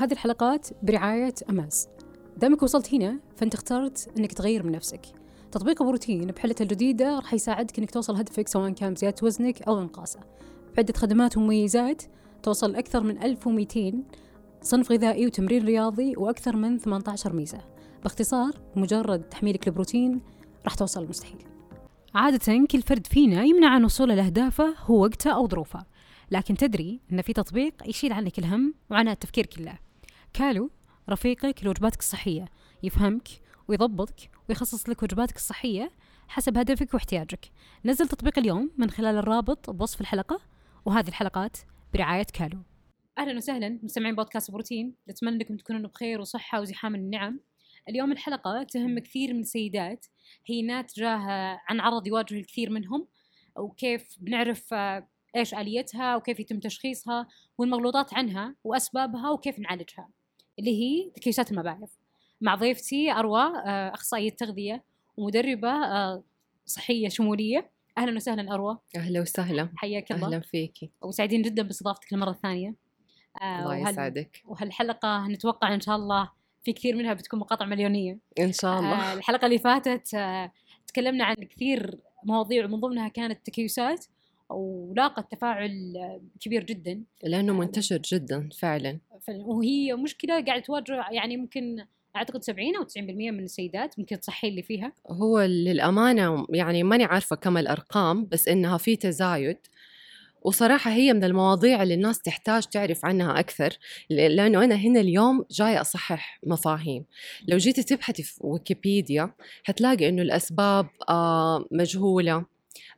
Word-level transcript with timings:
هذه 0.00 0.12
الحلقات 0.12 0.68
برعاية 0.82 1.34
أماز. 1.50 1.88
دامك 2.36 2.62
وصلت 2.62 2.94
هنا 2.94 3.20
فأنت 3.36 3.54
اخترت 3.54 4.08
أنك 4.18 4.32
تغير 4.32 4.62
من 4.62 4.72
نفسك. 4.72 5.00
تطبيق 5.52 5.82
بروتين 5.82 6.26
بحلته 6.26 6.62
الجديدة 6.62 7.16
راح 7.18 7.34
يساعدك 7.34 7.78
أنك 7.78 7.90
توصل 7.90 8.16
هدفك 8.16 8.48
سواء 8.48 8.70
كان 8.70 8.94
بزيادة 8.94 9.16
وزنك 9.22 9.62
أو 9.62 9.80
إنقاصه. 9.80 10.20
بعدة 10.76 10.92
خدمات 10.96 11.36
ومميزات 11.36 12.02
توصل 12.42 12.74
أكثر 12.74 13.02
من 13.02 13.22
1200 13.22 13.92
صنف 14.62 14.92
غذائي 14.92 15.26
وتمرين 15.26 15.64
رياضي 15.64 16.16
وأكثر 16.16 16.56
من 16.56 16.78
18 16.78 17.32
ميزة. 17.32 17.60
باختصار 18.02 18.52
مجرد 18.76 19.22
تحميلك 19.22 19.68
البروتين 19.68 20.20
راح 20.64 20.74
توصل 20.74 21.02
المستحيل 21.02 21.44
عادة 22.14 22.66
كل 22.70 22.82
فرد 22.82 23.06
فينا 23.06 23.44
يمنع 23.44 23.68
عن 23.68 23.84
وصوله 23.84 24.14
لأهدافه 24.14 24.74
هو 24.78 25.02
وقته 25.02 25.30
أو 25.30 25.48
ظروفه. 25.48 25.86
لكن 26.30 26.56
تدري 26.56 27.00
أن 27.12 27.22
في 27.22 27.32
تطبيق 27.32 27.74
يشيل 27.86 28.12
عنك 28.12 28.38
الهم 28.38 28.74
وعناء 28.90 29.14
التفكير 29.14 29.46
كله. 29.46 29.89
كالو 30.32 30.70
رفيقك 31.08 31.64
لوجباتك 31.64 31.98
الصحية 31.98 32.44
يفهمك 32.82 33.28
ويضبطك 33.68 34.30
ويخصص 34.48 34.88
لك 34.88 35.02
وجباتك 35.02 35.36
الصحية 35.36 35.90
حسب 36.28 36.58
هدفك 36.58 36.94
واحتياجك. 36.94 37.50
نزل 37.84 38.08
تطبيق 38.08 38.38
اليوم 38.38 38.70
من 38.76 38.90
خلال 38.90 39.16
الرابط 39.16 39.70
بوصف 39.70 40.00
الحلقة 40.00 40.40
وهذه 40.84 41.08
الحلقات 41.08 41.56
برعاية 41.94 42.26
كالو. 42.32 42.58
أهلا 43.18 43.36
وسهلا 43.36 43.78
مستمعين 43.82 44.14
بودكاست 44.14 44.50
بروتين 44.50 44.94
نتمنى 45.10 45.36
أنكم 45.36 45.56
تكونون 45.56 45.86
بخير 45.86 46.20
وصحة 46.20 46.60
وزحام 46.60 46.94
النعم. 46.94 47.40
اليوم 47.88 48.12
الحلقة 48.12 48.62
تهم 48.62 48.98
كثير 48.98 49.34
من 49.34 49.40
السيدات. 49.40 50.06
هي 50.46 50.62
ناتجة 50.62 51.08
عن 51.68 51.80
عرض 51.80 52.06
يواجه 52.06 52.34
الكثير 52.34 52.70
منهم 52.70 53.06
وكيف 53.56 54.16
بنعرف 54.20 54.74
إيش 55.36 55.54
آليتها 55.54 56.16
وكيف 56.16 56.40
يتم 56.40 56.60
تشخيصها 56.60 57.28
والمغلوطات 57.58 58.14
عنها 58.14 58.54
وأسبابها 58.64 59.30
وكيف 59.30 59.58
نعالجها. 59.58 60.08
اللي 60.60 60.82
هي 60.82 61.10
تكيسات 61.10 61.52
المبايض 61.52 61.88
مع 62.40 62.54
ضيفتي 62.54 63.12
أروى 63.12 63.42
آه، 63.42 63.94
أخصائية 63.94 64.30
تغذية 64.30 64.84
ومدربة 65.16 65.70
آه، 65.70 66.24
صحية 66.66 67.08
شمولية. 67.08 67.70
أهلا 67.98 68.16
وسهلا 68.16 68.54
أروى. 68.54 68.78
أهلا 68.96 69.20
وسهلا. 69.20 69.68
حياك 69.76 70.12
الله. 70.12 70.26
أهلا 70.26 70.40
فيكي 70.40 70.90
وسعيدين 71.02 71.42
جدا 71.42 71.62
باستضافتك 71.62 72.12
المره 72.12 72.30
الثانية. 72.30 72.74
آه، 73.42 73.62
الله 73.62 73.90
يسعدك. 73.90 74.42
وهالحلقة 74.44 75.28
نتوقع 75.28 75.74
إن 75.74 75.80
شاء 75.80 75.96
الله 75.96 76.30
في 76.64 76.72
كثير 76.72 76.96
منها 76.96 77.14
بتكون 77.14 77.40
مقاطع 77.40 77.66
مليونية. 77.66 78.18
إن 78.40 78.52
شاء 78.52 78.78
الله. 78.78 79.12
الحلقة 79.12 79.46
اللي 79.46 79.58
فاتت 79.58 80.16
تكلمنا 80.86 81.24
عن 81.24 81.34
كثير 81.34 82.00
مواضيع 82.24 82.64
ومن 82.64 82.80
ضمنها 82.80 83.08
كانت 83.08 83.38
التكيسات 83.38 84.06
ولاقت 84.50 85.32
تفاعل 85.32 85.94
كبير 86.40 86.64
جدا. 86.64 87.02
لأنه 87.22 87.52
منتشر 87.52 87.98
جدا 87.98 88.48
فعلا. 88.58 88.98
وهي 89.28 89.94
مشكلة 89.94 90.44
قاعدة 90.44 90.62
تواجه 90.62 91.04
يعني 91.10 91.36
ممكن 91.36 91.84
أعتقد 92.16 92.42
70 92.42 92.76
أو 92.76 92.82
90% 92.82 93.30
من 93.30 93.44
السيدات 93.44 93.98
ممكن 93.98 94.20
تصحي 94.20 94.48
اللي 94.48 94.62
فيها. 94.62 94.92
هو 95.10 95.40
للأمانة 95.40 96.46
يعني 96.50 96.82
ماني 96.82 97.04
عارفة 97.04 97.36
كم 97.36 97.58
الأرقام 97.58 98.26
بس 98.26 98.48
إنها 98.48 98.78
في 98.78 98.96
تزايد. 98.96 99.58
وصراحة 100.42 100.90
هي 100.90 101.12
من 101.12 101.24
المواضيع 101.24 101.82
اللي 101.82 101.94
الناس 101.94 102.22
تحتاج 102.22 102.66
تعرف 102.66 103.04
عنها 103.04 103.40
أكثر 103.40 103.78
لأنه 104.10 104.64
أنا 104.64 104.74
هنا 104.74 105.00
اليوم 105.00 105.44
جاية 105.50 105.80
أصحح 105.80 106.40
مفاهيم. 106.46 107.04
لو 107.48 107.56
جيتي 107.56 107.82
تبحثي 107.82 108.22
في 108.22 108.38
ويكيبيديا 108.40 109.34
حتلاقي 109.64 110.08
أنه 110.08 110.22
الأسباب 110.22 110.86
آه، 111.08 111.64
مجهولة. 111.70 112.44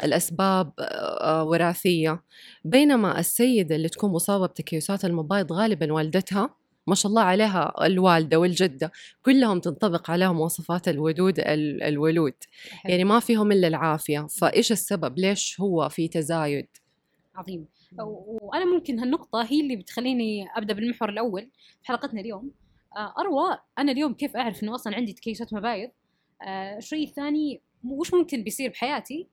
الأسباب 0.05 0.73
آه، 0.79 0.83
آه، 0.83 1.45
وراثية. 1.45 2.23
بينما 2.65 3.21
السيدة 3.21 3.77
اللي 3.77 3.89
تكون 3.89 4.11
مصابة 4.11 4.47
بتكيسات 4.47 5.05
المبايض 5.05 5.53
غالبا 5.53 5.93
والدتها 5.93 6.55
ما 6.87 6.95
شاء 6.95 7.11
الله 7.11 7.23
عليها 7.23 7.87
الوالدة 7.87 8.39
والجدة 8.39 8.93
كلهم 9.23 9.61
تنطبق 9.61 10.11
عليهم 10.11 10.37
مواصفات 10.37 10.89
الودود 10.89 11.35
الولود. 11.39 12.35
يعني 12.85 13.05
ما 13.05 13.21
فيهم 13.21 13.53
إلا 13.53 13.69
العافية. 13.69 14.27
فإيش 14.27 14.73
السبب؟ 14.73 15.19
ليش 15.19 15.61
هو 15.61 15.89
في 15.89 16.09
تزايد؟ 16.09 16.67
عظيم. 17.35 17.67
وأنا 17.99 18.65
ممكن 18.65 18.99
هالنقطة 18.99 19.43
هي 19.43 19.61
اللي 19.61 19.77
بتخليني 19.77 20.47
أبدأ 20.57 20.75
بالمحور 20.75 21.09
الأول 21.09 21.51
في 21.83 21.89
حلقتنا 21.89 22.21
اليوم. 22.21 22.51
آه، 22.97 23.15
أروى 23.19 23.59
أنا 23.79 23.93
اليوم 23.93 24.15
كيف 24.15 24.37
أعرف 24.37 24.63
إنه 24.63 24.75
أصلا 24.75 24.97
عندي 24.97 25.13
تكيسات 25.13 25.55
مبايض؟ 25.55 25.91
الشيء 26.79 27.09
الثاني 27.09 27.61
وش 27.85 28.15
ممكن 28.15 28.45
بيصير 28.45 28.71
بحياتي؟ 28.71 29.29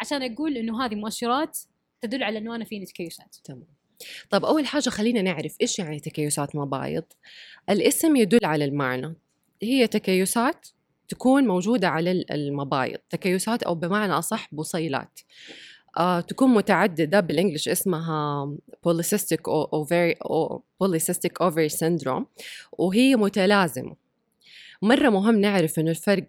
عشان 0.00 0.32
أقول 0.32 0.56
إنه 0.56 0.84
هذه 0.84 0.94
مؤشرات 0.94 1.58
تدل 2.00 2.22
على 2.22 2.38
إنه 2.38 2.54
أنا 2.54 2.64
فيني 2.64 2.86
تكيسات 2.86 3.36
تمام. 3.44 3.66
طب 4.30 4.44
أول 4.44 4.66
حاجة 4.66 4.88
خلينا 4.88 5.22
نعرف 5.22 5.56
إيش 5.60 5.78
يعني 5.78 6.00
تكيسات 6.00 6.56
مبايض. 6.56 7.04
الاسم 7.70 8.16
يدل 8.16 8.44
على 8.44 8.64
المعنى. 8.64 9.14
هي 9.62 9.86
تكيسات 9.86 10.66
تكون 11.08 11.46
موجودة 11.46 11.88
على 11.88 12.24
المبايض. 12.30 12.98
تكيسات 13.10 13.62
أو 13.62 13.74
بمعنى 13.74 14.12
أصح 14.12 14.48
بصيلات 14.54 15.20
آه، 15.96 16.20
تكون 16.20 16.54
متعددة 16.54 17.20
بالإنجليش 17.20 17.68
اسمها 17.68 18.50
polycystic 18.88 19.40
ovary 19.74 20.14
polycystic 20.82 21.46
ovary 21.46 21.76
syndrome 21.78 22.24
وهي 22.72 23.16
متلازمة. 23.16 23.96
مرة 24.82 25.08
مهم 25.08 25.40
نعرف 25.40 25.78
إنه 25.78 25.90
الفرق 25.90 26.24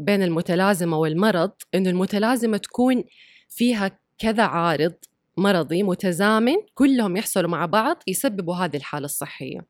بين 0.00 0.22
المتلازمة 0.22 0.98
والمرض 0.98 1.52
إنه 1.74 1.90
المتلازمة 1.90 2.56
تكون 2.56 3.04
فيها 3.48 3.98
كذا 4.18 4.42
عارض 4.42 4.94
مرضي 5.36 5.82
متزامن 5.82 6.56
كلهم 6.74 7.16
يحصلوا 7.16 7.50
مع 7.50 7.66
بعض 7.66 8.02
يسببوا 8.06 8.54
هذه 8.54 8.76
الحالة 8.76 9.04
الصحية. 9.04 9.66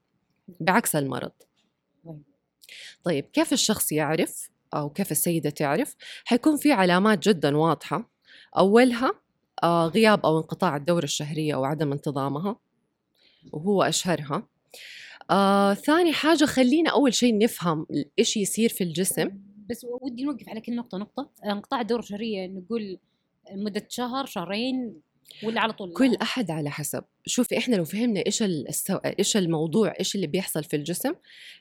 بعكس 0.60 0.96
المرض. 0.96 1.32
طيب 3.04 3.24
كيف 3.32 3.52
الشخص 3.52 3.92
يعرف 3.92 4.50
أو 4.74 4.90
كيف 4.90 5.10
السيدة 5.10 5.50
تعرف؟ 5.50 5.96
حيكون 6.24 6.56
في 6.56 6.72
علامات 6.72 7.28
جدا 7.28 7.56
واضحة. 7.56 8.10
أولها 8.58 9.12
آه، 9.62 9.86
غياب 9.86 10.26
أو 10.26 10.38
انقطاع 10.38 10.76
الدورة 10.76 11.04
الشهرية 11.04 11.54
أو 11.54 11.64
عدم 11.64 11.92
انتظامها 11.92 12.56
وهو 13.52 13.82
أشهرها. 13.82 14.46
آه، 15.30 15.74
ثاني 15.74 16.12
حاجة 16.12 16.44
خلينا 16.44 16.90
أول 16.90 17.14
شيء 17.14 17.38
نفهم 17.38 17.86
إيش 18.18 18.36
يصير 18.36 18.68
في 18.68 18.84
الجسم. 18.84 19.30
بس 19.70 19.86
ودي 20.02 20.24
نوقف 20.24 20.48
على 20.48 20.60
كل 20.60 20.76
نقطة 20.76 20.98
نقطة. 20.98 21.30
انقطاع 21.44 21.80
الدوره 21.80 22.00
الشهرية 22.00 22.46
نقول 22.46 22.98
مدة 23.52 23.86
شهر 23.88 24.26
شهرين 24.26 25.00
ولا 25.42 25.60
على 25.60 25.72
طول؟ 25.72 25.92
كل 25.92 26.16
أحد 26.22 26.50
على 26.50 26.70
حسب. 26.70 27.04
شوفي 27.26 27.58
إحنا 27.58 27.76
لو 27.76 27.84
فهمنا 27.84 28.22
إيش. 28.26 28.44
إيش 29.18 29.36
الموضوع 29.36 29.94
إيش 30.00 30.14
اللي 30.14 30.26
بيحصل 30.26 30.64
في 30.64 30.76
الجسم 30.76 31.12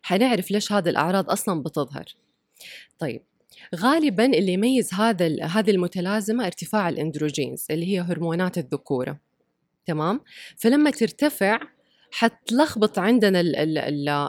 حنعرف 0.02 0.52
ليش 0.52 0.72
هذه 0.72 0.90
الأعراض 0.90 1.30
أصلا 1.30 1.64
بتظهر. 1.64 2.06
طيب 3.00 3.24
غالبا 3.76 4.26
اللي 4.26 4.54
يميز 4.54 4.94
هذا. 4.94 5.46
هذه 5.46 5.72
المتلازمة 5.72 6.46
ارتفاع 6.46 6.90
الأندروجينز 6.90 7.66
اللي 7.72 7.86
هي 7.94 8.00
هرمونات 8.00 8.58
الذكورة. 8.58 9.20
تمام؟ 9.86 10.22
فلما 10.58 10.92
ترتفع 10.92 11.60
حتلخبط 12.12 13.00
عندنا 13.00 13.42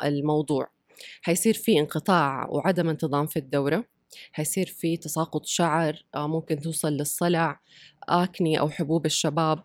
الموضوع. 0.04 0.79
حيصير 1.22 1.54
في 1.54 1.80
انقطاع 1.80 2.48
وعدم 2.50 2.88
انتظام 2.88 3.26
في 3.26 3.38
الدورة 3.38 3.84
حيصير 4.32 4.66
في 4.66 4.96
تساقط 4.96 5.46
شعر 5.46 6.04
آه، 6.14 6.26
ممكن 6.26 6.60
توصل 6.60 6.92
للصلع 6.92 7.60
آكني 8.08 8.60
أو 8.60 8.68
حبوب 8.68 9.06
الشباب 9.06 9.64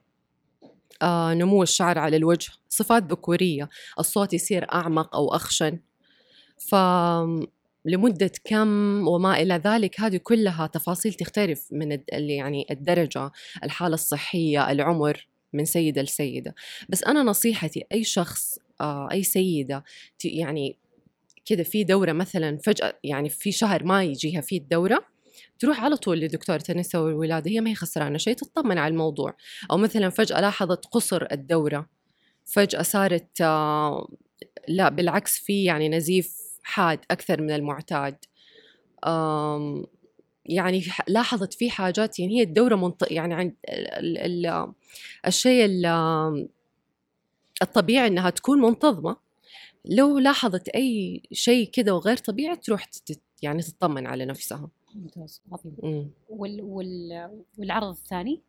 آه، 1.02 1.34
نمو 1.34 1.64
الشعر 1.64 2.00
على 2.00 2.18
الوجه 2.18 2.52
صفات 2.70 3.04
ذكورية 3.04 3.70
الصوت 4.00 4.34
يصير 4.34 4.74
أعمق 4.74 5.16
أو 5.16 5.36
أخشن. 5.36 5.80
ف 6.58 6.76
لمدة 7.86 8.32
كم 8.44 9.08
وما 9.08 9.42
إلى 9.42 9.62
ذلك 9.66 10.00
هذه 10.02 10.18
كلها 10.18 10.68
تفاصيل 10.68 11.14
تختلف 11.14 11.68
من 11.72 12.00
يعني 12.12 12.66
الدرجة 12.72 13.32
الحالة 13.64 13.94
الصحية 13.94 14.72
العمر 14.72 15.28
من 15.54 15.66
سيدة 15.66 16.02
لسيدة. 16.02 16.56
بس 16.90 17.04
أنا 17.04 17.24
نصيحتي 17.24 17.84
أي 17.92 18.04
شخص 18.04 18.60
آه، 18.82 19.12
أي 19.12 19.24
سيدة 19.24 19.84
يعني 20.24 20.78
كذا 21.46 21.64
في 21.64 21.84
دورة 21.84 22.12
مثلا 22.12 22.58
فجأة 22.58 23.00
يعني 23.04 23.30
في 23.30 23.52
شهر 23.52 23.84
ما 23.84 24.04
يجيها 24.04 24.42
فيه 24.42 24.58
الدورة 24.60 25.06
تروح 25.60 25.84
على 25.84 25.96
طول 25.98 26.20
لدكتورة 26.20 26.64
النساء 26.70 27.02
والولادة 27.02 27.52
هي 27.52 27.62
ما 27.62 27.70
هي 27.70 27.76
خسرانة 27.76 28.18
شيء 28.18 28.34
تطمن 28.34 28.78
على 28.78 28.92
الموضوع. 28.92 29.38
أو 29.72 29.78
مثلا 29.78 30.10
فجأة 30.10 30.42
لاحظت 30.42 30.86
قصر 30.86 31.28
الدورة 31.32 31.90
فجأة 32.46 32.82
صارت 32.82 33.42
آه 33.42 34.08
لا 34.68 34.90
بالعكس 34.90 35.38
في 35.38 35.64
يعني 35.64 35.90
نزيف 35.90 36.38
حاد 36.64 37.00
أكثر 37.12 37.42
من 37.42 37.52
المعتاد. 37.52 38.18
يعني 40.46 40.84
لاحظت 41.08 41.54
في 41.54 41.70
حاجات 41.70 42.20
يعني 42.20 42.40
هي 42.40 42.44
الدورة 42.44 42.76
منط... 42.76 43.12
يعني 43.12 43.34
عند 43.34 43.56
ال... 43.70 44.18
ال... 44.18 44.74
الشيء 45.28 45.66
ال... 45.66 45.86
الطبيعي 47.62 48.08
إنها 48.08 48.30
تكون 48.30 48.62
منتظمة. 48.62 49.25
لو 49.86 50.20
لاحظت 50.20 50.70
أي 50.70 51.22
شيء 51.32 51.70
كذا 51.70 51.92
وغير 51.92 52.18
طبيعي 52.18 52.56
تروح 52.56 52.86
تت 52.86 53.22
يعني 53.42 53.62
تطمن 53.62 54.08
على 54.08 54.26
نفسها. 54.26 54.70
ممتاز 54.96 55.42
عظيم 55.52 56.12
وال 56.30 56.62
وال 56.62 57.30
والعرض 57.58 57.90
الثاني؟ 57.90 58.42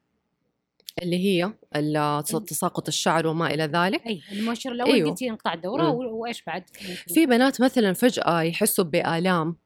اللي 1.02 1.16
هي 1.16 1.52
تساقط 2.46 2.88
الشعر 2.88 3.26
وما 3.26 3.54
إلى 3.54 3.64
ذلك. 3.64 4.06
أي 4.06 4.20
المؤشر 4.32 4.72
الأول 4.72 4.90
أيوه. 4.90 5.10
قلتي 5.10 5.30
انقطاع 5.30 5.54
الدوره 5.54 5.90
وإيش 5.90 6.42
بعد؟ 6.42 6.62
في 7.06 7.26
بنات 7.26 7.60
مثلا 7.60 7.92
فجأة 7.92 8.42
يحسوا 8.42 8.84
بآلام 8.84 9.56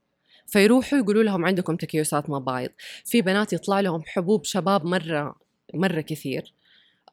فيروحوا 0.46 0.98
يقولوا 0.98 1.22
لهم 1.22 1.44
عندكم 1.44 1.76
تكيسات 1.76 2.30
مبايض 2.30 2.70
في 3.04 3.22
بنات 3.22 3.52
يطلع 3.52 3.80
لهم 3.80 4.02
حبوب 4.06 4.44
شباب 4.44 4.84
مرة 4.84 5.36
مرة 5.74 6.00
كثير. 6.00 6.54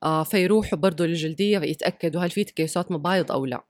آه 0.04 0.24
فيروحوا 0.24 0.80
برضو 0.80 1.06
للجلدية 1.06 1.59
يتأكدوا 1.59 2.21
هل 2.21 2.30
في 2.30 2.44
تكيسات 2.44 2.92
مبايض 2.92 3.31
أو 3.31 3.45
لا. 3.45 3.63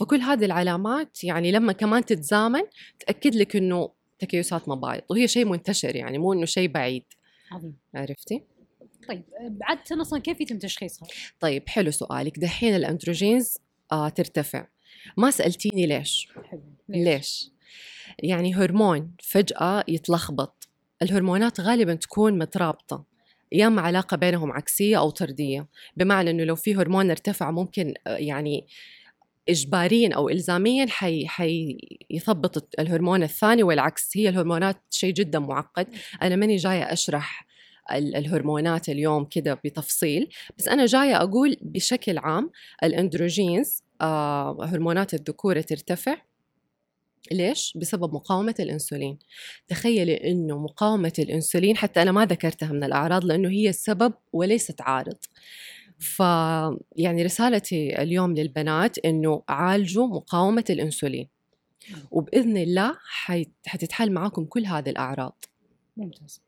فكل 0.00 0.20
هذه 0.20 0.44
العلامات 0.44 1.24
يعني 1.24 1.52
لما 1.52 1.72
كمان 1.72 2.04
تتزامن 2.04 2.62
تأكد 3.00 3.34
لك 3.34 3.56
إنه 3.56 3.90
تكيسات 4.18 4.68
مبايض 4.68 5.02
وهي 5.10 5.28
شيء 5.28 5.44
منتشر 5.44 5.96
يعني 5.96 6.18
مو 6.18 6.32
إنه 6.32 6.44
شيء 6.44 6.68
بعيد. 6.68 7.04
عظيم. 7.52 7.76
عرفتي؟ 7.94 8.42
طيب 9.08 9.22
عادة 9.62 10.00
أصلا 10.00 10.20
كيف 10.20 10.40
يتم 10.40 10.58
تشخيصها؟ 10.58 11.08
طيب 11.40 11.68
حلو 11.68 11.90
سؤالك. 11.90 12.38
دحين 12.38 12.76
الأندروجينز 12.76 13.58
آه 13.92 14.08
ترتفع. 14.08 14.66
ما 15.16 15.30
سألتيني 15.30 15.86
ليش. 15.86 16.28
حلو. 16.50 16.62
ليش؟ 16.88 17.50
يعني 18.18 18.54
هرمون 18.54 19.14
فجأة 19.22 19.84
يتلخبط. 19.88 20.68
الهرمونات 21.02 21.60
غالبا 21.60 21.94
تكون 21.94 22.38
مترابطة 22.38 23.04
يا 23.52 23.66
اما 23.66 23.82
علاقة 23.82 24.16
بينهم 24.16 24.52
عكسية 24.52 24.98
أو 24.98 25.10
طردية. 25.10 25.68
بمعنى 25.96 26.30
أنه 26.30 26.44
لو 26.44 26.56
في 26.56 26.74
هرمون 26.74 27.10
ارتفع 27.10 27.50
ممكن 27.50 27.94
آه، 28.06 28.16
يعني 28.16 28.66
إجباريا 29.48 30.14
أو 30.14 30.28
إلزاميا 30.28 30.86
حي 30.86 31.26
حي 31.26 31.78
يثبط 32.10 32.80
الهرمون 32.80 33.22
الثاني 33.22 33.62
والعكس 33.62 34.16
هي 34.16 34.28
الهرمونات 34.28 34.82
شيء 34.90 35.14
جدا 35.14 35.38
معقد. 35.38 35.86
أنا 36.22 36.36
ماني 36.36 36.56
جاية 36.56 36.92
أشرح 36.92 37.46
ال- 37.92 38.16
الهرمونات 38.16 38.88
اليوم 38.88 39.24
كده 39.24 39.54
بتفصيل 39.64 40.28
بس 40.58 40.68
أنا 40.68 40.86
جاية 40.86 41.16
أقول 41.22 41.56
بشكل 41.62 42.18
عام 42.18 42.50
الأندروجينز 42.84 43.82
آه 44.00 44.64
هرمونات 44.64 45.14
الذكورة 45.14 45.60
ترتفع. 45.60 46.16
ليش؟ 47.32 47.72
بسبب 47.76 48.14
مقاومة 48.14 48.54
الأنسولين. 48.60 49.18
تخيلي 49.68 50.30
أنه 50.30 50.58
مقاومة 50.58 51.12
الأنسولين 51.18 51.76
حتى 51.76 52.02
أنا 52.02 52.12
ما 52.12 52.24
ذكرتها 52.26 52.72
من 52.72 52.84
الأعراض 52.84 53.24
لأنه 53.24 53.48
هي 53.48 53.68
السبب 53.68 54.12
وليست 54.32 54.80
عارض. 54.80 55.16
ف 56.02 56.20
يعني 56.96 57.22
رسالتي 57.22 58.02
اليوم 58.02 58.34
للبنات 58.34 58.98
أنه 58.98 59.42
عالجوا 59.48 60.06
مقاومة 60.06 60.64
الأنسولين. 60.70 61.28
وبإذن 62.10 62.56
الله 62.56 62.96
حي... 63.08 63.46
حتتحل 63.66 64.12
معاكم 64.12 64.44
كل 64.44 64.66
هذه 64.66 64.90
الأعراض. 64.90 65.44
ممتاز. 65.96 66.42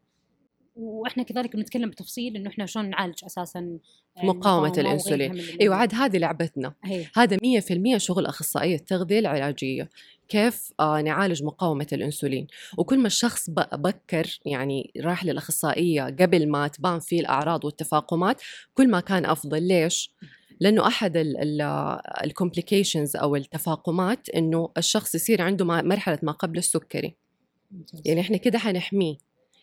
وإحنا 0.76 1.22
كذلك 1.22 1.56
بنتكلم 1.56 1.90
بتفصيل 1.90 2.36
إنه 2.36 2.50
إحنا 2.50 2.66
شلون 2.66 2.90
نعالج 2.90 3.24
أساسا 3.24 3.58
آه، 3.60 4.24
مقاومة 4.24 4.32
المقاومة 4.32 4.72
الأنسولين. 4.78 5.30
وغيرها 5.30 5.46
من 5.48 5.54
ال- 5.54 5.60
أيوة 5.60 5.76
عاد 5.76 5.94
هذه 5.94 6.16
لعبتنا. 6.18 6.74
هي. 6.84 7.06
هذا 7.16 7.36
100% 7.36 7.98
شغل 7.98 8.26
أخصائية 8.26 8.74
التغذية 8.76 9.18
العلاجية. 9.18 9.90
كيف 10.28 10.70
آه 10.80 11.00
نعالج 11.00 11.42
مقاومة 11.42 11.86
الأنسولين. 11.92 12.46
وكل 12.78 12.98
ما 12.98 13.06
الشخص 13.06 13.50
بكر 13.72 14.38
يعني 14.46 14.90
راح 15.00 15.24
للأخصائية 15.24 16.02
قبل 16.04 16.48
ما 16.48 16.68
تبان 16.68 17.00
فيه 17.00 17.20
الأعراض 17.20 17.64
والتفاقمات 17.64 18.40
كل 18.74 18.90
ما 18.90 19.00
كان 19.00 19.24
أفضل. 19.26 19.62
ليش؟ 19.62 20.10
لأنه 20.60 20.86
أحد 20.86 21.12
ال 22.24 22.31
complications 22.31 23.16
أو 23.16 23.36
التفاقمات 23.36 24.28
إنه 24.28 24.68
الشخص 24.78 25.14
يصير 25.14 25.42
عنده 25.42 25.64
مرحلة 25.64 26.18
ما 26.22 26.32
قبل 26.32 26.58
السكري. 26.58 27.14
يعني 28.04 28.20
إحنا 28.20 28.36
كده 28.36 28.58
حنحميه. 28.58 29.16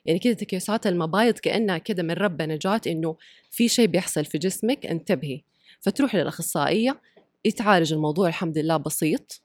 يعني 0.06 0.20
كده 0.20 0.34
تكيسات 0.34 0.88
المبايض 0.88 1.40
كأنها 1.40 1.78
كده 1.78 2.04
من 2.04 2.12
ربنا 2.12 2.56
جات 2.56 2.88
إنه 2.88 3.18
في 3.52 3.68
شيء 3.68 3.88
بيحصل 3.88 4.26
في 4.26 4.38
جسمك 4.38 4.86
انتبهي. 4.86 5.42
فتروح 5.80 6.16
للأخصائية 6.16 7.02
يتعالج 7.46 7.94
الموضوع 7.94 8.28
الحمد 8.28 8.58
لله 8.58 8.78
بسيط. 8.78 9.42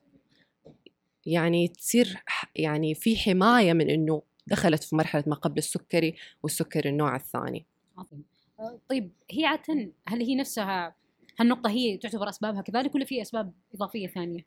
يعني 1.27 1.69
تصير 1.69 2.23
يعني 2.57 2.95
في 2.95 3.17
حماية 3.17 3.73
من 3.73 3.91
إنه 3.91 4.23
دخلت 4.47 4.85
في 4.85 4.97
مرحلة 4.97 5.25
ما 5.27 5.35
قبل 5.35 5.59
السكري 5.59 6.15
والسكري 6.43 6.89
النوع 6.89 7.17
الثاني. 7.17 7.67
عظيم. 7.99 8.25
آه، 8.61 8.79
طيب 8.89 9.11
هي 9.31 9.45
عادة 9.45 9.91
هل 10.09 10.23
هي 10.23 10.35
نفسها 10.35 10.95
هالنقطة 11.41 11.71
هي 11.71 11.97
تعتبر 11.97 12.29
أسبابها 12.29 12.63
كذلك 12.63 12.95
ولا 12.95 13.05
في 13.05 13.23
أسباب 13.23 13.53
إضافية 13.75 14.07
ثانية؟ 14.07 14.47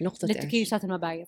نقطة 0.00 0.28
إيش؟ 0.28 0.36
للتكيسات 0.36 0.84
المبايض؟ 0.84 1.26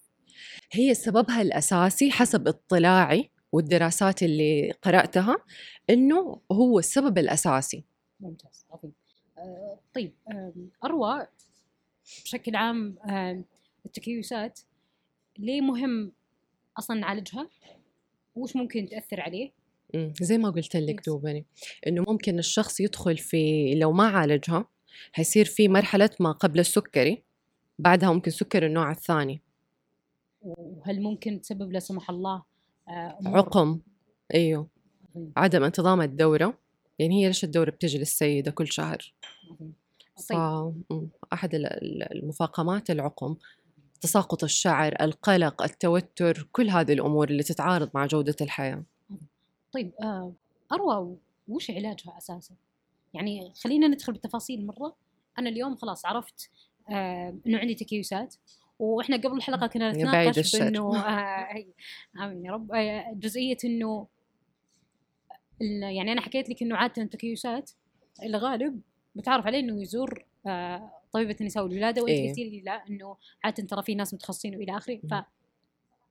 هي 0.73 0.95
سببها 0.95 1.43
الأساسي 1.43 2.11
حسب 2.11 2.49
اطلاعي 2.49 3.31
والدراسات 3.53 4.23
اللي 4.23 4.73
قرأتها 4.83 5.37
إنه 5.91 6.41
هو 6.53 6.79
السبب 6.79 7.19
الأساسي 7.19 7.85
ممتاز 8.21 8.65
عظيم 8.71 8.93
آه، 9.39 9.79
طيب 9.95 10.13
آم، 10.33 10.71
أروى 10.85 11.27
بشكل 12.25 12.57
عام 12.57 12.97
التكيسات 13.87 14.61
ليه 15.39 15.61
مهم 15.61 16.13
أصلا 16.79 17.01
نعالجها؟ 17.01 17.49
وش 18.35 18.57
ممكن 18.57 18.87
تأثر 18.87 19.21
عليه؟ 19.21 19.53
زي 20.21 20.39
ما 20.39 20.51
قلت 20.51 20.77
لك. 20.77 21.07
دوبني 21.07 21.47
إنه 21.87 22.05
ممكن 22.09 22.39
الشخص 22.39 22.81
يدخل 22.81 23.17
في 23.19 23.75
لو 23.75 23.93
ما 23.93 24.07
عالجها 24.07 24.69
حيصير 25.13 25.45
في 25.45 25.69
مرحلة 25.69 26.11
ما 26.21 26.33
قبل 26.33 26.61
السكري 26.61 27.23
بعدها 27.79 28.13
ممكن 28.13 28.31
سكر 28.31 28.67
النوع 28.67 28.91
الثاني 28.91 29.43
وهل 30.43 31.03
ممكن 31.03 31.41
تسبب 31.41 31.73
لا 31.73 31.79
سمح 31.79 32.11
الله 32.11 32.43
عقم. 33.27 33.81
أيوه. 34.35 34.69
عدم 35.37 35.65
انتظام 35.65 36.01
الدورة. 36.01 36.59
يعني 36.99 37.23
هي 37.23 37.27
ليش 37.27 37.45
الدورة 37.45 37.71
بتجي 37.71 37.99
للسيدة 37.99 38.51
كل 38.51 38.73
شهر. 38.73 39.15
طيب. 40.31 40.39
ال- 41.55 42.13
المفاقمات 42.13 42.91
العقم. 42.91 43.37
تساقط 44.01 44.45
الشعر 44.45 44.95
القلق 45.01 45.63
التوتر 45.63 46.49
كل 46.53 46.71
هذه 46.71 46.93
الأمور 46.93 47.31
اللي 47.31 47.43
تتعارض 47.43 47.91
مع 47.95 48.07
جودة 48.07 48.37
الحياة. 48.41 48.83
طيب 49.73 49.93
آه، 50.03 50.33
أروى 50.73 51.17
وش 51.49 51.71
علاجها 51.71 52.19
أساسا؟ 52.19 52.55
يعني 53.15 53.53
خلينا 53.65 53.89
ندخل 53.89 54.13
بالتفاصيل 54.13 54.67
مرة. 54.67 54.97
أنا 55.39 55.49
اليوم 55.51 55.77
خلاص 55.77 56.07
عرفت 56.07 56.51
آه، 56.91 57.39
إنه 57.47 57.59
عندي 57.59 57.75
تكيسات. 57.75 58.35
وإحنا 58.79 59.17
قبل 59.17 59.37
الحلقة 59.37 59.67
كنا 59.67 59.93
نتناقش. 59.93 60.57
بإنه 60.57 60.97
آه، 60.97 61.65
آمين 62.25 62.45
يا 62.45 62.53
رب 62.53 62.73
آه، 62.73 63.13
جزئية 63.15 63.57
إنه 63.65 64.07
ال- 65.63 65.83
يعني 65.97 66.13
أنا 66.13 66.21
حكيت 66.21 66.49
لك 66.51 66.63
إنه 66.63 66.77
عادة 66.77 67.03
التكيسات 67.03 67.71
الغالب 68.23 68.81
بتعرف 69.15 69.47
عليه 69.47 69.59
إنه 69.59 69.83
يزور 69.83 70.25
آه، 70.47 70.91
طبيبة 71.13 71.37
النساء 71.41 71.63
والولادة 71.65 72.03
وأنت 72.03 72.19
إيه. 72.19 72.29
قلتي 72.29 72.45
لي 72.51 72.61
لا 72.61 72.85
إنه 72.91 73.17
عادة 73.45 73.65
ترى 73.67 73.83
في 73.83 73.95
ناس 73.95 74.15
متخصصين 74.15 74.57
وإلى 74.57 74.77
آخره 74.77 74.99
مم. 75.05 75.25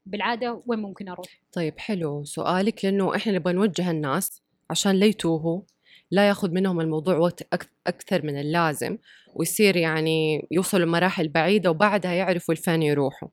فبالعادة 0.05 0.61
وين 0.65 0.79
ممكن 0.79 1.09
أروح؟ 1.09 1.27
طيب 1.51 1.79
حلو 1.79 2.23
سؤالك 2.23 2.85
لأنه 2.85 3.15
إحنا 3.15 3.33
نبغى 3.33 3.53
نوجه 3.53 3.91
الناس 3.91 4.41
عشان 4.69 4.91
لا 4.91 5.05
يتوهوا 5.05 5.61
لا 6.11 6.27
ياخذ 6.27 6.51
منهم 6.51 6.81
الموضوع 6.81 7.17
وقت 7.17 7.47
أكثر 7.87 8.25
من 8.25 8.39
اللازم 8.39 8.97
ويصير 9.35 9.75
يعني 9.75 10.47
يوصلوا 10.51 10.85
لمراحل 10.85 11.27
بعيدة 11.27 11.69
وبعدها 11.71 12.11
يعرفوا 12.13 12.53
لفين 12.53 12.83
يروحوا. 12.83 13.29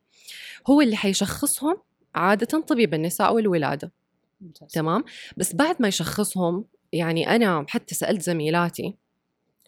هو 0.71 0.81
اللي 0.81 0.97
حيشخصهم 0.97 1.77
عادة 2.15 2.61
طبيب 2.61 2.95
النساء 2.95 3.35
والولادة. 3.35 3.93
ممتاز. 4.41 4.69
تمام؟ 4.69 5.05
بس 5.37 5.55
بعد 5.55 5.77
ما 5.81 5.89
يشخصهم 5.89 6.65
يعني 6.93 7.29
أنا 7.37 7.65
حتى 7.69 7.95
سألت 7.95 8.23
زميلاتي 8.23 8.95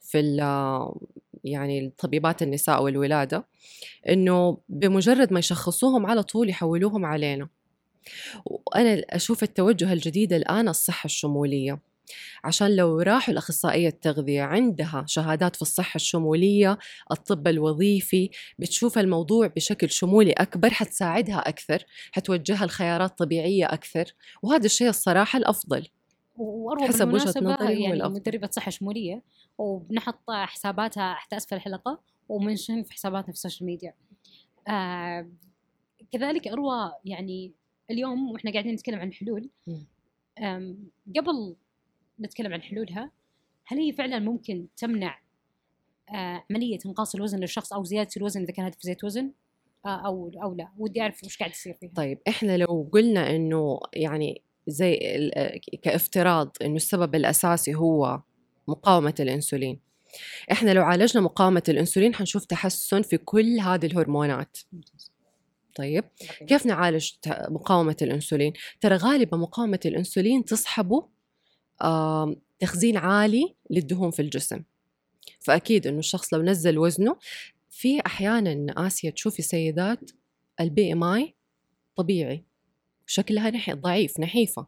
في 0.02 0.20
ال- 0.20 0.92
يعني 1.44 1.86
الطبيبات 1.86 2.42
النساء 2.42 2.82
والولادة 2.82 3.46
إنه 4.08 4.58
بمجرد 4.68 5.32
ما 5.32 5.38
يشخصوهم 5.38 6.06
على 6.06 6.22
طول 6.22 6.48
يحولوهم 6.50 7.04
علينا. 7.04 7.48
وأنا 8.44 9.02
أشوف 9.10 9.42
التوجه 9.42 9.92
الجديد 9.92 10.32
الآن 10.32 10.68
الصحة 10.68 11.04
الشمولية. 11.06 11.78
عشان 12.44 12.76
لو 12.76 13.00
راحوا 13.00 13.32
الأخصائية 13.32 13.88
التغذية 13.88 14.42
عندها 14.42 15.04
شهادات 15.08 15.56
في 15.56 15.62
الصحة 15.62 15.96
الشمولية 15.96 16.78
الطب 17.10 17.48
الوظيفي 17.48 18.30
بتشوف 18.58 18.98
الموضوع 18.98 19.46
بشكل 19.46 19.90
شمولي 19.90 20.32
أكبر 20.32 20.70
حتساعدها 20.70 21.48
أكثر 21.48 21.84
حتوجهها 22.12 22.66
لخيارات 22.66 23.18
طبيعية 23.18 23.66
أكثر 23.66 24.04
وهذا 24.42 24.66
الشيء 24.66 24.88
الصراحة 24.88 25.36
الأفضل 25.36 25.88
واروى 26.36 26.88
حسب 26.88 27.08
وجهة 27.08 27.32
بالمناسبة 27.32 27.50
نظري 27.64 27.82
يعني 27.82 27.94
الأفضل. 27.94 28.14
مدربة 28.20 28.48
صحة 28.52 28.70
شمولية 28.70 29.22
وبنحط 29.58 30.30
حساباتها 30.30 31.14
تحت 31.14 31.32
أسفل 31.32 31.56
الحلقة 31.56 32.00
و 32.28 32.35
mention 32.35 32.82
في 32.82 32.92
حساباتنا 32.92 33.26
في 33.32 33.38
ال 33.38 33.42
social 33.42 33.66
media 33.66 33.94
آه 34.68 35.28
كذلك 36.12 36.48
أروى 36.48 36.92
يعني 37.04 37.52
اليوم 37.90 38.30
وإحنا 38.30 38.52
قاعدين 38.52 38.72
نتكلم 38.74 38.98
عن 39.00 39.12
حلول 39.12 39.48
مم. 39.66 39.86
آم، 40.38 40.78
قبل 41.16 41.56
نتكلم 42.20 42.52
عن 42.52 42.62
حلولها. 42.62 43.10
هل 43.66 43.78
هي 43.78 43.92
فعلا 43.92 44.18
ممكن 44.18 44.66
تمنع 44.76 45.18
آه 46.14 46.44
عملية 46.50 46.78
إنقاص 46.86 47.14
الوزن 47.14 47.40
للشخص 47.40 47.72
أو 47.72 47.84
زيادة 47.84 48.10
الوزن 48.16 48.42
إذا 48.42 48.52
كان 48.52 48.66
هدف 48.66 48.82
زيادة 48.82 49.00
وزن 49.04 49.30
آه 49.86 50.06
أو 50.06 50.30
أو 50.42 50.54
لا. 50.54 50.68
ودي 50.78 51.00
أعرف 51.00 51.24
وش 51.24 51.38
قاعد 51.38 51.50
يصير 51.50 51.74
فيها. 51.80 51.90
طيب 51.96 52.18
إحنا 52.28 52.56
لو 52.56 52.88
قلنا 52.92 53.36
إنه 53.36 53.80
يعني 53.94 54.42
زي 54.66 54.94
ال- 54.94 55.60
كافتراض 55.82 56.56
إنه 56.62 56.76
السبب 56.76 57.14
الأساسي 57.14 57.74
هو 57.74 58.20
مقاومة 58.68 59.14
الأنسولين. 59.20 59.80
إحنا 60.52 60.70
لو 60.70 60.82
عالجنا 60.82 61.22
مقاومة 61.22 61.62
الأنسولين 61.68 62.14
حنشوف 62.14 62.44
تحسن 62.44 63.02
في 63.02 63.16
كل 63.18 63.60
هذه 63.60 63.86
الهرمونات. 63.86 64.58
طيب. 65.76 66.04
كيف 66.46 66.66
نعالج 66.66 67.10
مقاومة 67.28 67.96
الأنسولين؟ 68.02 68.52
ترى 68.80 68.96
غالبا 68.96 69.36
مقاومة 69.36 69.80
الأنسولين 69.84 70.44
تصحبه 70.44 71.08
تخزين 72.58 72.96
عالي 72.96 73.54
للدهون 73.70 74.10
في 74.10 74.22
الجسم. 74.22 74.62
فأكيد 75.40 75.86
إنه 75.86 75.98
الشخص 75.98 76.34
لو 76.34 76.42
نزل 76.42 76.78
وزنه 76.78 77.16
في 77.70 78.00
أحيانا 78.06 78.86
آسيا 78.86 79.10
تشوفي 79.10 79.42
سيدات 79.42 80.10
ال 80.60 80.92
BMI 80.92 81.34
طبيعي. 81.96 82.44
شكلها 83.06 83.50
نح... 83.50 83.70
ضعيف 83.70 84.20
نحيفة. 84.20 84.66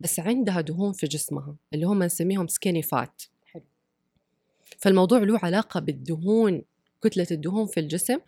بس 0.00 0.20
عندها 0.20 0.60
دهون 0.60 0.92
في 0.92 1.06
جسمها 1.06 1.56
اللي 1.74 1.86
هم 1.86 2.02
نسميهم 2.02 2.46
skinny 2.46 2.82
fat 2.82 3.22
حلو. 3.46 3.64
فالموضوع 4.78 5.18
له 5.18 5.38
علاقة 5.42 5.80
بالدهون 5.80 6.62
كتلة 7.02 7.26
الدهون 7.30 7.66
في 7.66 7.80
الجسم 7.80 8.18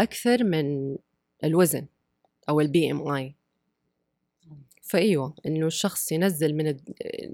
أكثر 0.00 0.44
من 0.44 0.96
الوزن 1.44 1.86
أو 2.48 2.60
ال 2.60 2.90
BMI 2.90 3.34
فإيوه 4.84 5.34
إنه 5.46 5.66
الشخص 5.66 6.12
ينزل 6.12 6.54
من. 6.54 6.76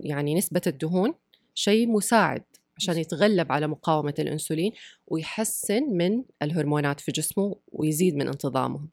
يعني 0.02 0.34
نسبة 0.34 0.62
الدهون 0.66 1.14
شيء 1.54 1.88
مساعد 1.88 2.44
عشان 2.76 2.98
يتغلب 2.98 3.52
على 3.52 3.66
مقاومة 3.66 4.14
الإنسولين 4.18 4.72
ويحسن 5.06 5.82
من 5.82 6.24
الهرمونات 6.42 7.00
في 7.00 7.12
جسمه 7.12 7.56
ويزيد 7.72 8.16
من 8.16 8.28
انتظامه. 8.28 8.88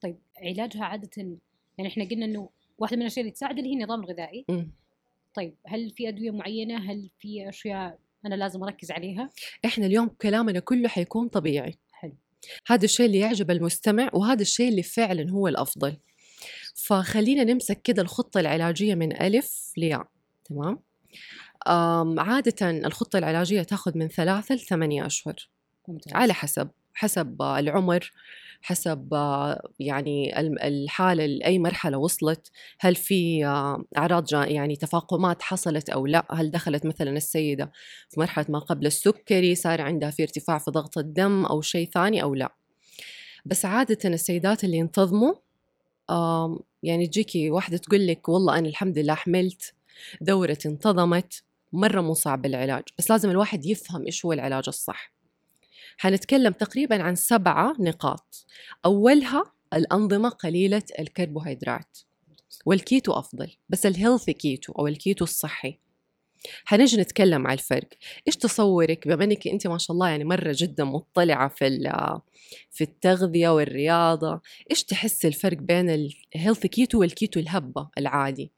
طيب 0.00 0.16
علاجها 0.42 0.84
عادة 0.84 1.10
يعني 1.78 1.88
إحنا 1.90 2.04
قلنا 2.04 2.24
إنه 2.24 2.48
واحدة 2.78 2.96
من 2.96 3.02
الأشياء 3.02 3.20
اللي 3.20 3.32
تساعد 3.32 3.58
اللي 3.58 3.70
هي 3.70 3.74
النظام 3.74 4.00
الغذائي 4.00 4.44
مم. 4.48 4.70
طيب 5.34 5.54
هل 5.66 5.90
في 5.90 6.08
أدوية 6.08 6.30
معينة 6.30 6.76
هل 6.92 7.10
في 7.18 7.48
أشياء 7.48 7.98
أنا 8.26 8.34
لازم 8.34 8.62
أركز 8.62 8.90
عليها 8.90 9.30
إحنا 9.64 9.86
اليوم 9.86 10.08
كلامنا 10.08 10.60
كله 10.60 10.88
حيكون 10.88 11.28
طبيعي 11.28 11.74
حلو 11.92 12.12
هذا 12.66 12.84
الشيء 12.84 13.06
اللي 13.06 13.18
يعجب 13.18 13.50
المستمع 13.50 14.10
وهذا 14.14 14.42
الشيء 14.42 14.68
اللي 14.68 14.82
فعلا 14.82 15.30
هو 15.30 15.48
الأفضل 15.48 15.96
فخلينا 16.76 17.44
نمسك 17.44 17.82
كده 17.82 18.02
الخطة 18.02 18.40
العلاجية 18.40 18.94
من 18.94 19.22
ألف 19.22 19.72
لياء 19.76 20.08
تمام؟ 20.44 20.78
عادة 22.18 22.70
الخطة 22.70 23.18
العلاجية 23.18 23.62
تاخذ 23.62 23.98
من 23.98 24.08
ثلاثة 24.08 24.54
لثمانية 24.54 25.06
أشهر 25.06 25.34
ممتاز. 25.88 26.14
على 26.14 26.34
حسب 26.34 26.68
حسب 26.94 27.42
العمر 27.42 28.12
حسب 28.62 29.14
آه، 29.14 29.68
يعني 29.80 30.40
الحالة 30.40 31.26
لأي 31.26 31.58
مرحلة 31.58 31.98
وصلت 31.98 32.50
هل 32.80 32.94
في 32.94 33.46
آه، 33.46 33.84
أعراض 33.98 34.32
يعني 34.32 34.76
تفاقمات 34.76 35.42
حصلت 35.42 35.90
أو 35.90 36.06
لا؟ 36.06 36.26
هل 36.30 36.50
دخلت 36.50 36.86
مثلا 36.86 37.10
السيدة 37.10 37.72
في 38.10 38.20
مرحلة 38.20 38.46
ما 38.48 38.58
قبل 38.58 38.86
السكري 38.86 39.54
صار 39.54 39.80
عندها 39.80 40.10
في 40.10 40.22
ارتفاع 40.22 40.58
في 40.58 40.70
ضغط 40.70 40.98
الدم 40.98 41.46
أو 41.46 41.60
شيء 41.60 41.90
ثاني 41.90 42.22
أو 42.22 42.34
لا؟ 42.34 42.54
بس 43.46 43.64
عادة 43.64 43.98
السيدات 44.04 44.64
اللي 44.64 44.76
ينتظموا 44.76 45.34
يعني 46.82 47.06
تجيكي 47.06 47.50
واحدة 47.50 47.76
تقول 47.76 48.06
لك 48.06 48.28
والله 48.28 48.58
أنا 48.58 48.68
الحمد 48.68 48.98
لله 48.98 49.14
حملت 49.14 49.74
دورتي 50.20 50.68
انتظمت 50.68 51.42
مرة 51.72 52.00
مو 52.00 52.14
صعب 52.14 52.46
العلاج 52.46 52.82
بس 52.98 53.10
لازم 53.10 53.30
الواحد 53.30 53.66
يفهم 53.66 54.06
إيش 54.06 54.24
هو 54.24 54.32
العلاج 54.32 54.64
الصح. 54.68 55.12
حنتكلم 55.98 56.52
تقريبا 56.52 57.02
عن 57.02 57.14
سبعة 57.14 57.76
نقاط. 57.80 58.46
أولها 58.84 59.44
الأنظمة 59.74 60.28
قليلة 60.28 60.82
الكربوهيدرات 60.98 61.98
والكيتو 62.66 63.12
أفضل 63.12 63.52
بس 63.68 63.86
ال 63.86 63.92
healthy 63.92 64.32
keto 64.32 64.72
أو 64.72 64.86
الكيتو 64.86 65.24
الصحي. 65.24 65.78
حنجي 66.64 66.96
نتكلم 66.96 67.46
على 67.46 67.54
الفرق. 67.54 67.88
إيش 68.26 68.36
تصورك؟ 68.36 69.08
بما 69.08 69.24
إنك 69.24 69.48
أنت 69.48 69.66
ما 69.66 69.78
شاء 69.78 69.94
الله 69.94 70.08
يعني 70.08 70.24
مرة 70.24 70.54
جدا 70.56 70.84
مطلعة 70.84 71.48
في 71.48 71.66
في 72.70 72.84
التغذية 72.84 73.48
والرياضة 73.48 74.40
إيش 74.70 74.84
تحس 74.84 75.26
الفرق 75.26 75.58
بين 75.58 75.90
ال 75.90 76.00
healthy 76.00 76.68
keto 76.68 77.00
والكيتو 77.00 77.40
الهبة 77.40 77.88
العادي؟ 77.98 78.52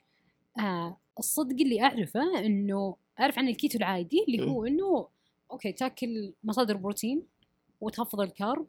آه 0.58 1.00
الصدق 1.18 1.56
اللي 1.60 1.82
أعرفه 1.82 2.38
إنه 2.38 2.96
أعرف 3.20 3.38
عن 3.38 3.48
الكيتو 3.48 3.78
العادي 3.78 4.24
اللي 4.28 4.50
هو 4.50 4.64
إنه 4.64 5.08
okay 5.50 5.72
تاكل 5.72 6.32
مصادر 6.44 6.76
بروتين 6.76 7.22
وتخفض 7.80 8.20
ال 8.20 8.28
carb. 8.28 8.66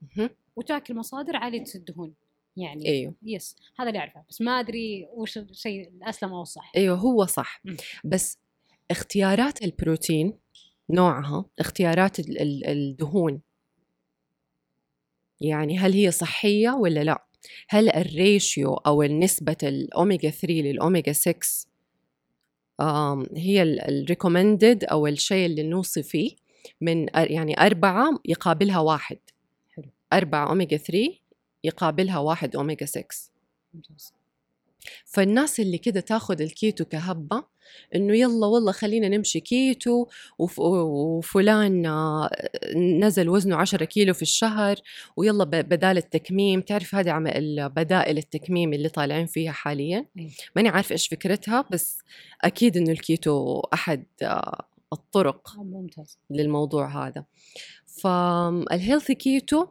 وتاكل 0.56 0.96
مصادر 0.96 1.36
عالية 1.36 1.64
الدهون. 1.76 2.14
يعني 2.58 2.88
أيوه. 2.88 3.14
yes 3.24 3.56
هذا 3.80 3.90
اللي 3.90 4.00
أعرفه 4.00 4.24
بس 4.30 4.42
ما 4.42 4.60
أدري 4.60 5.08
وش 5.14 5.38
الشيء 5.38 5.90
الأسلم 5.90 6.34
أو 6.34 6.42
الصح. 6.42 6.72
أيوه 6.76 6.98
هو 6.98 7.26
صح. 7.26 7.62
بس 8.04 8.38
اختيارات 8.92 9.62
البروتين 9.64 10.34
نوعها 10.90 11.46
اختيارات 11.60 12.20
ال- 12.20 12.42
ال- 12.42 12.66
الدهون. 12.68 13.42
يعني 15.42 15.78
هل 15.78 15.94
هي 15.94 16.12
صحية 16.12 16.70
ولا 16.70 17.04
لا؟ 17.04 17.26
هل 17.70 17.90
ال 17.90 18.04
ratio 18.04 18.74
أو 18.74 19.04
النسبة 19.04 19.58
الأوميجا 19.64 20.30
3 20.30 20.54
للأوميجا 20.62 21.12
6 21.14 21.68
آم، 22.82 23.26
هي 23.36 23.64
ال 23.64 23.74
recommended 23.74 24.84
أو 24.84 25.08
الشيء 25.08 25.46
اللي 25.46 25.64
نوصي 25.64 26.04
فيه 26.04 26.36
من 26.82 27.08
يعني 27.14 27.62
أربعة 27.66 28.20
يقابلها 28.26 28.80
واحد. 28.80 29.18
أربعة 30.14 30.50
أوميجا 30.50 30.78
3 30.78 31.10
يقابلها 31.64 32.18
واحد 32.20 32.56
أوميجا 32.56 32.86
6 32.86 33.06
ممتاز. 33.74 34.14
فالناس 35.06 35.60
اللي 35.60 35.78
كده 35.78 36.00
تاخذ 36.00 36.42
الكيتو 36.42 36.86
كهبّة 36.86 37.44
إنه 37.96 38.16
يلا 38.18 38.46
والله 38.48 38.72
خلينا 38.72 39.08
نمشي 39.10 39.40
كيتو 39.40 40.06
وف- 40.40 40.60
وفلان 40.60 41.86
آه، 41.86 42.30
نزل 42.76 43.30
وزنه 43.30 43.56
10 43.56 43.86
كيلو 43.86 44.14
في 44.14 44.22
الشهر 44.22 44.76
ويلا 45.18 45.44
بدال 45.44 45.98
التكميم. 45.98 46.62
تعرف 46.62 46.96
هذه 46.96 47.12
عم- 47.12 47.28
البدائل 47.28 48.18
التكميم 48.18 48.74
اللي 48.74 48.90
طالعين 48.90 49.26
فيها 49.26 49.52
حاليا؟ 49.52 50.06
أيوة. 50.20 50.32
ماني 50.56 50.70
عارفة 50.70 50.94
إيش 50.94 51.08
فكرتها 51.08 51.66
بس 51.72 51.98
أكيد 52.42 52.78
إنه 52.78 52.92
الكيتو 52.92 53.60
أحد 53.74 54.06
آه، 54.22 54.66
الطرق 54.94 55.50
آه، 55.60 55.64
ممتاز. 55.64 56.18
للموضوع 56.30 57.08
هذا. 57.08 57.26
فال 58.04 58.28
healthy 58.28 59.16
keto 59.16 59.66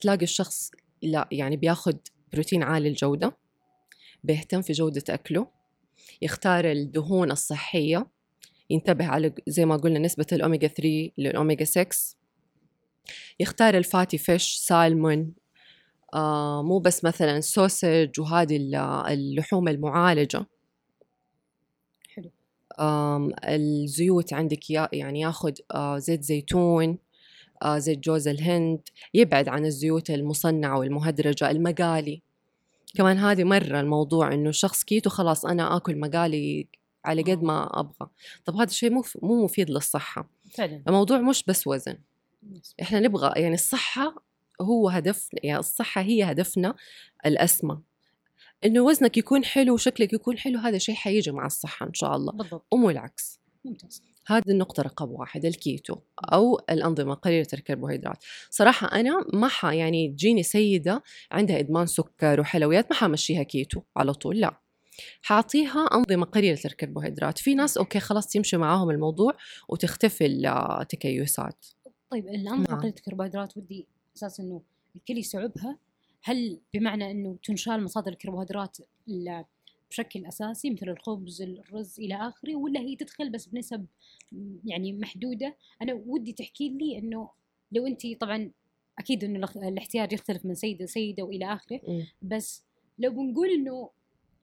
تلاقي 0.00 0.22
الشخص 0.22 0.70
لا 1.02 1.28
يعني 1.32 1.56
بياخد 1.56 1.98
بروتين 2.32 2.62
عالي 2.62 2.88
الجودة. 2.88 3.36
بيهتم 4.24 4.62
في 4.62 4.72
جودة 4.72 5.02
أكله 5.14 5.46
يختار 6.22 6.70
الدهون 6.72 7.30
الصحية 7.30 8.06
ينتبه 8.70 9.06
على 9.06 9.32
زي 9.46 9.64
ما 9.64 9.76
قلنا 9.76 9.98
نسبة 9.98 10.26
الأوميجا 10.32 10.68
3 10.68 11.10
للأوميجا 11.18 11.64
6 11.64 11.86
يختار 13.40 13.76
ال 13.76 13.83
fatty 13.83 14.18
fish 14.18 14.56
salmon 14.56 15.32
آه 16.14 16.62
مو 16.62 16.78
بس 16.78 17.04
مثلا 17.04 17.40
sausage 17.40 18.20
وهذه 18.20 18.56
ال- 18.56 18.74
اللحوم 19.12 19.68
المعالجة. 19.68 20.46
حلو. 22.08 22.30
آم، 22.80 23.32
الزيوت 23.44 24.32
عندك 24.32 24.70
يعني 24.70 25.20
ياخذ 25.20 25.52
آه، 25.74 25.98
زيت 25.98 26.22
زيتون 26.22 26.98
آه، 27.62 27.78
زيت 27.78 27.98
جوز 27.98 28.28
الهند 28.28 28.80
يبعد 29.14 29.48
عن 29.48 29.66
الزيوت 29.66 30.10
المصنعة 30.10 30.78
والمهدرجة 30.78 31.50
المقالي. 31.50 32.22
كمان 32.94 33.18
هذه 33.18 33.44
مرة 33.44 33.80
الموضوع 33.80 34.34
إنه 34.34 34.50
شخص 34.50 34.84
كيتو 34.84 35.10
خلاص 35.10 35.44
أنا 35.44 35.76
آكل 35.76 36.00
مقالي 36.00 36.68
على 37.04 37.22
قد 37.22 37.42
ما 37.42 37.80
أبغى. 37.80 38.10
طب 38.44 38.54
هذا 38.54 38.70
الشيء 38.70 38.90
مو 38.90 39.04
مو 39.22 39.44
مفيد 39.44 39.70
للصحة. 39.70 40.30
فعلا. 40.54 40.82
الموضوع 40.88 41.18
مش 41.18 41.44
بس 41.44 41.66
وزن. 41.66 41.98
إحنا 42.82 43.00
نبغى 43.00 43.42
يعني 43.42 43.54
الصحة 43.54 44.22
هو 44.60 44.88
هدف 44.88 45.28
يعني 45.42 45.58
الصحة 45.58 46.00
هي 46.00 46.24
هدفنا 46.24 46.74
الأسمى. 47.26 47.78
إنه 48.64 48.80
وزنك 48.80 49.16
يكون 49.16 49.44
حلو 49.44 49.74
وشكلك 49.74 50.12
يكون 50.12 50.38
حلو 50.38 50.58
هذا 50.58 50.78
شيء 50.78 50.94
حيجي 50.94 51.30
مع 51.30 51.46
الصحة 51.46 51.86
إن 51.86 51.94
شاء 51.94 52.16
الله. 52.16 52.32
بالضبط. 52.32 52.66
ومو 52.72 52.90
العكس. 52.90 53.40
ممتاز. 53.64 54.02
هذه 54.26 54.42
النقطة 54.48 54.82
رقم 54.82 55.12
واحد 55.12 55.44
الكيتو 55.44 55.96
أو 56.32 56.60
الأنظمة 56.70 57.14
قليلة 57.14 57.46
الكربوهيدرات 57.52 58.24
صراحة 58.50 58.86
أنا 59.00 59.24
ما 59.32 59.48
ح 59.48 59.64
يعني 59.64 60.08
تجيني 60.08 60.42
سيدة 60.42 61.02
عندها 61.32 61.58
إدمان 61.58 61.86
سكر 61.86 62.40
وحلويات 62.40 62.90
ما 62.90 62.96
حمشيها 62.96 63.42
كيتو 63.42 63.80
على 63.96 64.14
طول 64.14 64.40
لا. 64.40 64.60
حاعطيها 65.22 65.86
أنظمة 65.94 66.26
قليلة 66.26 66.60
الكربوهيدرات 66.64 67.38
في 67.38 67.54
ناس 67.54 67.78
okay 67.78 68.00
خلاص 68.00 68.36
يمشي 68.36 68.56
معاهم 68.56 68.90
الموضوع 68.90 69.32
وتختفي 69.68 70.26
التكيسات 70.26 71.66
طيب 72.10 72.28
الأنظمة 72.28 72.66
نعم. 72.70 72.78
قليلة 72.80 72.94
الكربوهيدرات 72.96 73.56
ودي 73.56 73.86
أساس 74.16 74.40
إنه 74.40 74.62
الكل 74.96 75.18
يستوعبها 75.18 75.78
هل 76.22 76.60
بمعنى 76.74 77.10
إنه 77.10 77.36
تنشال 77.44 77.84
مصادر 77.84 78.12
الكربوهيدرات 78.12 78.76
ال- 79.08 79.44
بشكل 79.90 80.26
أساسي 80.26 80.70
مثل 80.70 80.88
الخبز 80.88 81.42
الرز 81.42 82.00
إلى 82.00 82.14
آخره 82.14 82.56
ولا 82.56 82.80
هي 82.80 82.96
تدخل 82.96 83.30
بس 83.30 83.46
بنسب 83.46 83.86
يعني 84.64 84.92
محدودة؟ 84.92 85.56
أنا 85.82 85.94
ودي 86.06 86.32
تحكي 86.32 86.68
لي 86.68 86.98
إنه 86.98 87.28
لو 87.72 87.86
أنت 87.86 88.06
طبعا 88.20 88.50
أكيد 88.98 89.24
الأخ- 89.24 89.56
الاحتياج 89.56 90.12
يختلف 90.12 90.44
من 90.46 90.54
سيدة 90.54 90.84
لسيدة 90.84 91.22
وإلى 91.22 91.52
آخره 91.52 91.80
مم. 91.88 92.06
بس 92.22 92.64
لو 92.98 93.10
بنقول 93.10 93.48
إنه 93.50 93.90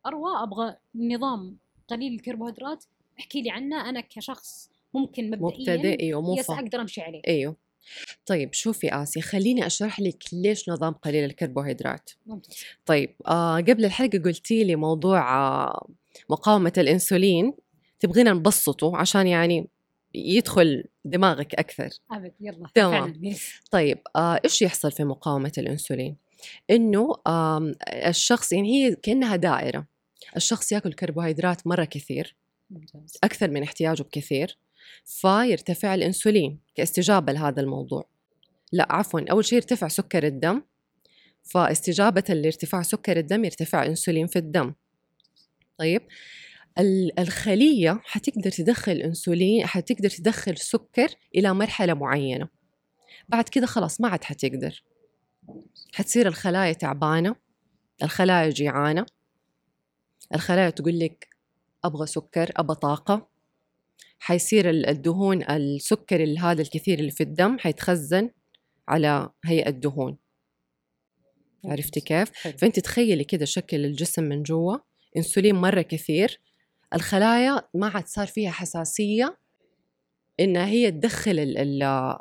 أروى 0.06 0.44
أبغى 0.44 0.76
نظام 0.96 1.58
قليل 1.88 2.14
الكربوهيدرات 2.14 2.86
احكي 3.20 3.42
لي 3.42 3.52
عنه 3.52 3.90
أنا 3.90 4.02
كشخص 4.02 4.70
ممكن 4.94 5.30
مبدئيا 5.30 5.76
مبتدئ 5.76 6.00
أيوه 6.04 6.22
مو 6.22 6.36
يس 6.36 6.50
أقدر 6.50 6.82
أمشي 6.82 7.02
عليه. 7.02 7.22
إيوه. 7.28 7.56
طيب 8.26 8.54
شوفي 8.54 8.94
آسيا 8.94 9.22
خليني 9.22 9.66
أشرح 9.66 10.00
لك 10.00 10.24
ليش 10.34 10.70
نظام 10.70 10.94
قليل 10.94 11.24
الكربوهيدرات. 11.24 12.10
ممتاز. 12.26 12.56
طيب 12.86 13.16
آه 13.28 13.56
قبل 13.58 13.86
الحلقة 13.86 14.20
قلتي 14.20 14.64
لي 14.64 14.76
موضوع 14.76 15.36
آه 15.40 15.88
مقاومة 16.30 16.74
الأنسولين 16.78 17.54
تبغينا 18.00 18.34
نبسطه 18.34 18.98
عشان 18.98 19.28
يعني 19.28 19.68
يدخل 20.14 20.84
دماغك 21.06 21.56
أكثر. 21.56 21.90
أبد 22.12 22.34
يلا 22.42 22.68
تمام. 22.76 23.22
طيب 23.72 24.00
آه 24.16 24.40
إيش 24.46 24.62
يحصل 24.62 24.92
في 24.92 25.04
مقاومة 25.04 25.52
الأنسولين؟ 25.58 26.18
إنه 26.70 27.16
آم، 27.28 27.76
الشخص 27.88 28.52
يعني 28.52 28.74
هي 28.86 28.96
كأنها 28.96 29.36
دائرة. 29.36 29.88
الشخص 30.36 30.72
ياكل 30.72 30.94
كربوهيدرات 30.94 31.68
مرة 31.68 31.84
كثير 31.86 32.36
ممتاز. 32.70 33.18
أكثر 33.24 33.50
من 33.52 33.64
احتياجه 33.64 34.02
بكثير. 34.04 34.58
فيرتفع 35.06 35.96
الأنسولين 35.96 36.60
كاستجابة 36.76 37.34
لهذا 37.34 37.62
الموضوع. 37.62 38.10
لا 38.72 38.88
عفوا 38.90 39.32
أول 39.32 39.46
شيء 39.46 39.56
يرتفع 39.56 39.88
سكر 39.88 40.24
الدم. 40.28 40.62
فاستجابة 41.44 42.24
لارتفاع 42.30 42.82
سكر 42.82 43.18
الدم 43.20 43.46
يرتفع 43.46 43.84
الأنسولين 43.84 44.28
في 44.28 44.40
الدم. 44.40 44.74
طيب 45.78 46.02
ال- 46.80 47.20
الخلية 47.20 48.00
حتقدر 48.04 48.52
تدخل 48.52 48.92
أنسولين 48.92 49.66
حتقدر 49.66 50.10
تدخل 50.10 50.58
سكر 50.58 51.08
إلى 51.36 51.54
مرحلة 51.54 51.94
معينة. 51.94 52.48
بعد 53.30 53.50
كده 53.50 53.66
خلاص 53.66 54.02
ما 54.02 54.08
عاد 54.08 54.24
حتقدر. 54.24 54.84
حتصير 55.94 56.28
الخلايا 56.28 56.74
تعبانة 56.74 57.36
الخلايا 58.04 58.50
جيعانة. 58.50 59.06
الخلايا 60.36 60.70
تقول 60.70 61.00
لك 61.00 61.28
أبغى 61.84 62.08
سكر 62.08 62.52
أبغى 62.58 62.76
طاقة. 62.76 63.28
حيصير 64.20 64.70
ال- 64.70 64.86
الدهون 64.86 65.44
السكر 65.44 66.24
ال- 66.24 66.40
هذا 66.40 66.62
الكثير 66.62 67.00
اللي 67.00 67.12
في 67.12 67.24
الدم 67.24 67.58
حيتخزن 67.60 68.30
على 68.88 69.30
هيئة 69.46 69.70
دهون. 69.70 70.18
عرفتي 71.66 72.00
كيف؟ 72.02 72.30
فانت 72.32 72.80
تخيلي 72.80 73.24
كده 73.24 73.46
شكل 73.46 73.86
الجسم 73.86 74.24
من 74.24 74.44
جوا 74.44 74.78
إنسولين 75.18 75.56
مرة 75.56 75.82
كثير 75.82 76.40
الخلايا 76.94 77.62
ما 77.74 77.88
عاد 77.88 78.08
صار 78.08 78.28
فيها 78.28 78.52
حساسية 78.52 79.38
إنها 80.40 80.66
هي 80.68 80.92
تدخل 80.92 81.40
ال 81.40 81.58
ال 81.58 82.16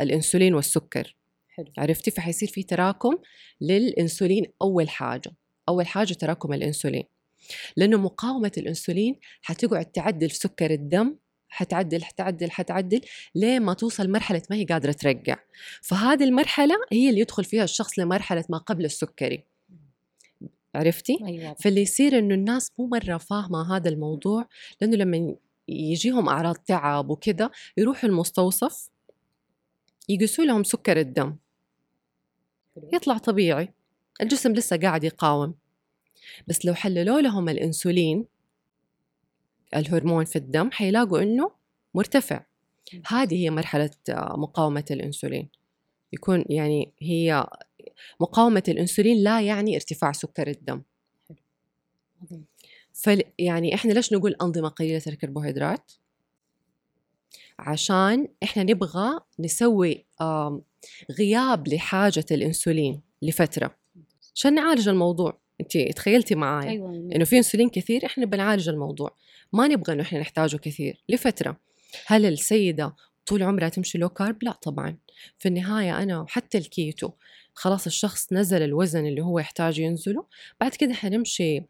الإنسولين 0.00 0.54
والسكر. 0.54 1.16
حلو. 1.48 1.66
عرفتي؟ 1.78 2.10
فحيصير 2.10 2.48
في 2.48 2.62
تراكم 2.62 3.18
للإنسولين 3.60 4.52
أول 4.62 4.88
حاجة 4.88 5.30
أول 5.68 5.86
حاجة 5.86 6.12
تراكم 6.12 6.52
الإنسولين. 6.52 7.04
لأنه 7.76 7.96
مقاومة 7.96 8.52
الإنسولين 8.56 9.16
حتقعد 9.42 9.84
تعدل 9.84 10.30
في 10.30 10.36
سكر 10.36 10.70
الدم 10.70 11.16
حتعدل 11.50 12.04
حتعدل 12.04 12.50
حتعدل 12.50 13.00
ليه 13.34 13.58
ما 13.58 13.74
توصل 13.74 14.10
مرحلة 14.10 14.42
ما 14.50 14.56
هي 14.56 14.64
قادرة 14.64 14.92
ترجع 14.92 15.36
فهذه 15.82 16.24
المرحلة 16.24 16.74
هي 16.92 17.10
اللي 17.10 17.20
يدخل 17.20 17.44
فيها 17.44 17.64
الشخص 17.64 17.98
لمرحلة 17.98 18.44
ما 18.48 18.58
قبل 18.58 18.84
السكري. 18.84 19.44
عرفتي؟ 20.74 21.18
أيوه 21.24 21.54
فاللي 21.54 21.82
يصير 21.82 22.18
إنه 22.18 22.34
الناس 22.34 22.72
مو 22.78 22.86
مرة 22.86 23.16
فاهمة 23.16 23.76
هذا 23.76 23.88
الموضوع 23.88 24.48
لأنه 24.80 24.96
لما 24.96 25.36
يجيهم 25.68 26.28
أعراض 26.28 26.54
تعب 26.54 27.10
وكذا 27.10 27.50
يروحوا 27.76 28.08
المستوصف 28.08 28.90
يقيسوا 30.08 30.44
لهم 30.44 30.64
سكر 30.64 31.00
الدم. 31.00 31.36
يطلع 32.92 33.18
طبيعي. 33.18 33.74
الجسم 34.20 34.52
لسه 34.52 34.76
قاعد 34.76 35.04
يقاوم. 35.04 35.54
بس 36.46 36.66
لو 36.66 36.74
حللوا 36.74 37.20
لهم 37.20 37.48
الإنسولين 37.48 38.26
الهرمون 39.76 40.24
في 40.24 40.36
الدم 40.36 40.70
حيلاقوا 40.70 41.22
إنه 41.22 41.50
مرتفع. 41.94 42.44
هذه 43.06 43.34
هي 43.34 43.50
مرحلة 43.50 43.90
آه، 44.08 44.36
مقاومة 44.36 44.84
الإنسولين. 44.90 45.48
يكون 46.12 46.44
يعني 46.48 46.92
هي 47.00 47.46
مقاومة 48.20 48.62
الإنسولين 48.68 49.22
لا 49.22 49.40
يعني 49.40 49.74
ارتفاع 49.76 50.12
سكر 50.12 50.48
الدم. 50.48 50.82
فل 52.92 53.22
يعني 53.38 53.74
إحنا 53.74 53.92
ليش 53.92 54.12
نقول 54.12 54.36
أنظمة 54.42 54.68
قليلة 54.68 55.02
الكربوهيدرات 55.06 55.92
عشان 57.58 58.28
إحنا 58.42 58.62
نبغى 58.62 59.20
نسوي 59.38 60.06
غياب 61.18 61.68
لحاجة 61.68 62.26
الإنسولين 62.30 63.02
لفترة. 63.22 63.76
عشان 64.34 64.54
نعالج 64.54 64.88
الموضوع. 64.88 65.40
انت 65.60 65.78
تخيلتي 65.96 66.34
معايا 66.34 66.70
أيوه 66.70 66.90
إنه 66.90 67.24
في 67.24 67.36
إنسولين 67.36 67.68
كثير 67.68 68.06
إحنا 68.06 68.26
بنعالج 68.26 68.68
الموضوع. 68.68 69.16
ما 69.52 69.68
نبغى 69.68 69.92
إنه 69.92 70.02
إحنا 70.02 70.20
نحتاجه 70.20 70.56
كثير. 70.56 71.02
لفترة. 71.08 71.60
هل 72.06 72.26
السيدة 72.26 72.94
طول 73.26 73.42
عمرها 73.42 73.68
تمشي 73.68 73.98
لو 73.98 74.08
كارب 74.08 74.42
لا 74.42 74.52
طبعا. 74.52 74.96
في 75.38 75.48
النهاية 75.48 76.02
أنا 76.02 76.26
حتى 76.28 76.58
الكيتو 76.58 77.10
خلاص 77.54 77.86
الشخص 77.86 78.32
نزل 78.32 78.62
الوزن 78.62 79.06
اللي 79.06 79.20
هو 79.20 79.38
يحتاج 79.38 79.78
ينزله. 79.78 80.26
بعد 80.60 80.74
كده 80.74 80.94
حنمشي 80.94 81.62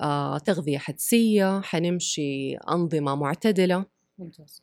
آه 0.00 0.38
تغذية 0.38 0.78
حدسية 0.78 1.60
حنمشي 1.60 2.56
أنظمة 2.56 3.14
معتدلة. 3.14 3.84
ممتاز. 4.18 4.62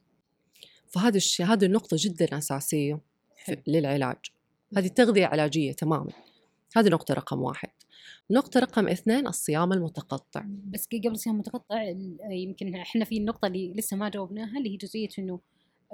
فهذا 0.88 1.18
الشيء 1.18 1.46
هذه 1.46 1.66
النقطة 1.66 1.98
جدا 2.00 2.38
أساسية 2.38 3.00
حلو. 3.36 3.58
للعلاج. 3.68 4.18
هذه 4.78 4.88
تغذيه 4.88 5.26
علاجية 5.26 5.72
تماما. 5.72 6.12
هذه 6.76 6.90
نقطة 6.90 7.14
رقم 7.14 7.42
واحد. 7.42 7.70
نقطة 8.32 8.60
رقم 8.60 8.88
اثنين 8.88 9.28
الصيام 9.28 9.74
المتقطع. 9.74 10.44
بس 10.48 10.88
قبل 11.06 11.18
صيام 11.18 11.38
متقطع 11.38 11.82
ال- 11.82 12.18
يمكن 12.32 12.76
إحنا 12.76 13.06
في 13.06 13.18
النقطة 13.18 13.46
اللي 13.48 13.74
لسه 13.74 13.98
ما 13.98 14.10
جاوبناها 14.10 14.58
اللي 14.58 14.70
هي 14.74 14.78
جزئية 14.78 15.10
إنه 15.20 15.40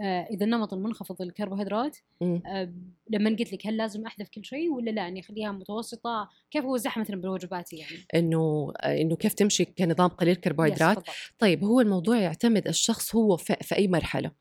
آه، 0.02 0.28
إذا 0.32 0.46
النمط 0.46 0.74
المنخفض 0.74 1.22
للكربوهيدرات 1.22 1.98
مم. 2.22 2.41
آه، 2.46 2.74
لما 3.10 3.30
قلت 3.30 3.54
لك 3.54 3.67
هل 3.67 3.78
لازم 3.78 4.06
أحذف 4.06 4.30
كل 4.30 4.46
شيء 4.46 4.72
ولا 4.74 4.91
لا؟ 4.91 5.08
اني 5.08 5.20
أخليها 5.20 5.52
متوسطة. 5.52 6.30
كيف 6.52 6.63
اوزعها 6.65 7.00
مثلا 7.00 7.22
بالوجبات 7.22 7.74
يعني؟ 7.74 7.98
إنه 8.15 8.72
إنه 8.84 9.15
كيف 9.15 9.34
تمشي 9.34 9.65
كنظام 9.65 10.10
قليل 10.10 10.36
كربوهيدرات. 10.36 11.04
طيب 11.39 11.63
هو 11.63 11.82
الموضوع 11.82 12.17
يعتمد 12.20 12.67
الشخص 12.67 13.15
هو 13.15 13.38
في, 13.38 13.56
في 13.62 13.76
أي 13.76 13.88
مرحلة. 13.88 14.32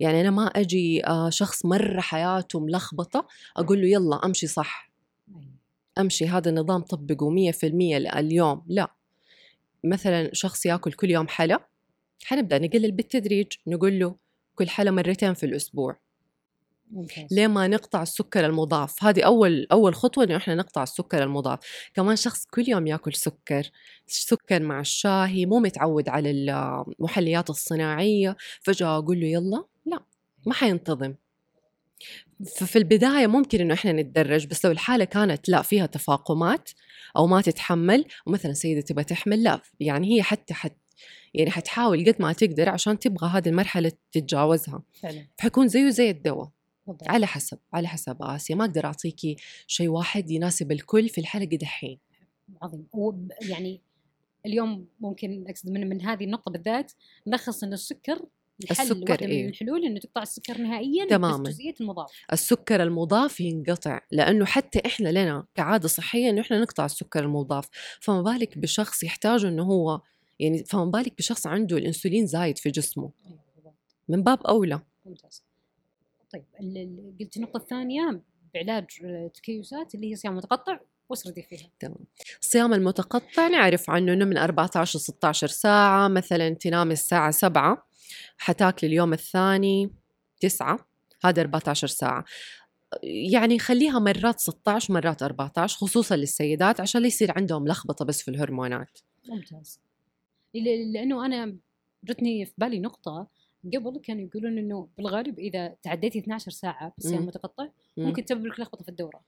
يعني 0.00 0.20
أنا 0.20 0.30
ما 0.30 0.46
أجي 0.46 1.06
آه، 1.06 1.30
شخص 1.30 1.64
مرة 1.66 2.00
حياته 2.00 2.60
ملخبطة 2.60 3.26
أقول 3.56 3.80
له 3.82 3.88
يلا 3.88 4.24
أمشي 4.24 4.46
صح. 4.46 4.87
أمشي 6.00 6.26
هذا 6.28 6.50
النظام 6.50 6.82
طبقه 6.82 7.30
100% 7.30 7.96
اليوم. 8.18 8.62
لا. 8.68 8.94
مثلا 9.84 10.30
شخص 10.32 10.66
يأكل 10.66 10.92
كل 10.92 11.10
يوم 11.10 11.28
حلا 11.28 11.68
حنبدأ 12.24 12.58
نقلل 12.58 12.92
بالتدريج 12.92 13.46
نقول 13.66 13.98
له 13.98 14.16
كل 14.54 14.68
حلا 14.68 14.90
مرتين 14.90 15.34
في 15.34 15.46
الأسبوع. 15.46 15.96
ليه 17.30 17.46
ما 17.46 17.68
نقطع 17.68 18.02
السكر 18.02 18.46
المضاف؟ 18.46 19.04
هذه 19.04 19.22
أول 19.22 19.66
أول 19.72 19.94
خطوة 19.94 20.24
إنه 20.24 20.36
إحنا 20.36 20.54
نقطع 20.54 20.82
السكر 20.82 21.22
المضاف. 21.22 21.58
كمان 21.94 22.16
شخص 22.16 22.46
كل 22.46 22.64
يوم 22.68 22.86
يأكل 22.86 23.14
سكر 23.14 23.70
سكر 24.06 24.62
مع 24.62 24.80
الشاهي 24.80 25.46
مو 25.46 25.58
متعود 25.58 26.08
على 26.08 26.30
المحليات 26.30 27.50
الصناعية. 27.50 28.36
فجأة 28.62 28.98
أقول 28.98 29.20
له 29.20 29.26
يلا 29.26 29.64
لا 29.86 30.00
ما 30.46 30.54
حينتظم. 30.54 31.14
ففي 32.46 32.76
البداية 32.76 33.26
ممكن 33.26 33.60
إنه 33.60 33.74
إحنا 33.74 33.92
نتدرج 33.92 34.46
بس 34.46 34.64
لو 34.64 34.72
الحالة 34.72 35.04
كانت 35.04 35.48
لا 35.48 35.62
فيها 35.62 35.86
تفاقمات 35.86 36.70
أو 37.16 37.26
ما 37.26 37.40
تتحمل 37.40 38.04
ومثلا 38.26 38.52
سيدة 38.52 38.80
تبغى 38.80 39.04
تحمل 39.04 39.42
لا 39.42 39.60
يعني 39.80 40.16
هي 40.16 40.22
حتى 40.22 40.54
حت 40.54 40.76
يعني 41.34 41.50
حتحاول 41.50 42.04
قد 42.08 42.22
ما 42.22 42.32
تقدر 42.32 42.68
عشان 42.68 42.98
تبغى 42.98 43.28
هذه 43.30 43.48
المرحلة 43.48 43.92
تتجاوزها. 44.12 44.82
فعلا 44.94 45.26
فحيكون 45.38 45.68
زيه 45.68 45.88
زي 45.90 46.10
الدواء. 46.10 46.50
بالضبط. 46.86 47.08
على 47.08 47.26
حسب 47.26 47.58
على 47.72 47.88
حسب 47.88 48.16
آسيا. 48.22 48.54
ما 48.54 48.64
أقدر 48.64 48.84
أعطيكي 48.84 49.36
شيء 49.66 49.88
واحد 49.88 50.30
يناسب 50.30 50.72
الكل 50.72 51.08
في 51.08 51.18
الحلقة 51.20 51.56
دحين. 51.56 51.98
عظيم. 52.62 52.86
وب- 52.92 53.32
يعني 53.40 53.80
اليوم 54.46 54.86
ممكن 55.00 55.44
اقصد 55.48 55.70
من 55.70 55.88
من 55.88 56.02
هذه 56.02 56.24
النقطة 56.24 56.50
بالذات 56.50 56.92
نلخص 57.26 57.64
إن 57.64 57.72
السكر 57.72 58.22
السكر 58.70 59.10
واحدة 59.10 59.26
إيه. 59.26 59.42
من 59.42 59.48
الحلول 59.48 59.84
إنه 59.84 60.00
تقطع 60.00 60.22
السكر 60.22 60.58
نهائيا 60.58 61.06
تماماً. 61.06 61.42
بس 61.42 61.58
المضاف. 61.80 62.10
السكر 62.32 62.82
المضاف 62.82 63.40
ينقطع 63.40 64.00
لأنه 64.10 64.44
حتى 64.44 64.82
إحنا 64.86 65.08
لنا 65.08 65.46
كعادة 65.54 65.88
صحية 65.88 66.30
إنه 66.30 66.40
إحنا 66.40 66.60
نقطع 66.60 66.84
السكر 66.84 67.24
المضاف. 67.24 67.68
فما 68.00 68.22
بالك 68.22 68.58
بشخص 68.58 69.02
يحتاج 69.02 69.44
إنه 69.44 69.62
هو 69.62 70.00
يعني 70.40 70.64
فما 70.64 70.84
بالك 70.84 71.18
بشخص 71.18 71.46
عنده 71.46 71.76
الأنسولين 71.76 72.26
زايد 72.26 72.58
في 72.58 72.70
جسمه؟ 72.70 73.10
أيوة. 73.26 73.74
من 74.08 74.22
باب 74.22 74.42
أولى. 74.46 74.80
ممتاز. 75.06 75.42
طيب 76.32 76.44
قلت 77.20 77.36
النقطة 77.36 77.56
الثانية 77.56 78.20
بعلاج 78.54 78.86
تكيسات 79.34 79.94
اللي 79.94 80.10
هي 80.10 80.16
صيام 80.16 80.36
متقطع 80.36 80.80
واسردي 81.08 81.42
فيها 81.42 81.70
تمام. 81.80 81.98
الصيام 82.40 82.74
المتقطع 82.74 83.48
نعرف 83.48 83.90
عنه 83.90 84.12
إنه 84.12 84.24
من 84.24 84.36
14 84.38 84.98
ل 84.98 85.00
16 85.00 85.46
ساعة 85.46 86.08
مثلا 86.08 86.50
تنام 86.50 86.90
الساعة 86.90 87.30
7 87.30 87.87
حتاكلي 88.38 88.88
اليوم 88.90 89.12
الثاني 89.12 89.90
9 90.40 90.88
هذا 91.24 91.42
14 91.42 91.86
ساعة. 91.86 92.24
يعني 93.02 93.58
خليها 93.58 93.98
مرات 93.98 94.40
16 94.40 94.94
مرات 94.94 95.22
14 95.22 95.76
خصوصا 95.78 96.16
للسيدات 96.16 96.80
عشان 96.80 97.00
لا 97.00 97.06
يصير 97.06 97.32
عندهم 97.36 97.68
لخبطة 97.68 98.04
بس 98.04 98.22
في 98.22 98.28
الهرمونات. 98.30 98.98
ممتاز. 99.28 99.80
ل- 100.54 100.92
لأنه 100.92 101.26
أنا 101.26 101.56
جتني 102.04 102.46
في 102.46 102.52
بالي 102.58 102.78
نقطة 102.80 103.26
قبل 103.74 104.00
كانوا 104.04 104.22
يقولون 104.26 104.58
إنه 104.58 104.88
بالغالب 104.98 105.38
إذا 105.38 105.74
تعديتي 105.82 106.18
12 106.18 106.50
ساعة. 106.50 106.94
المتقطع 107.04 107.64
مم. 107.96 108.06
ممكن 108.06 108.24
تسبب 108.24 108.46
لك 108.46 108.60
لخبطة 108.60 108.82
في 108.82 108.88
الدورة. 108.88 109.20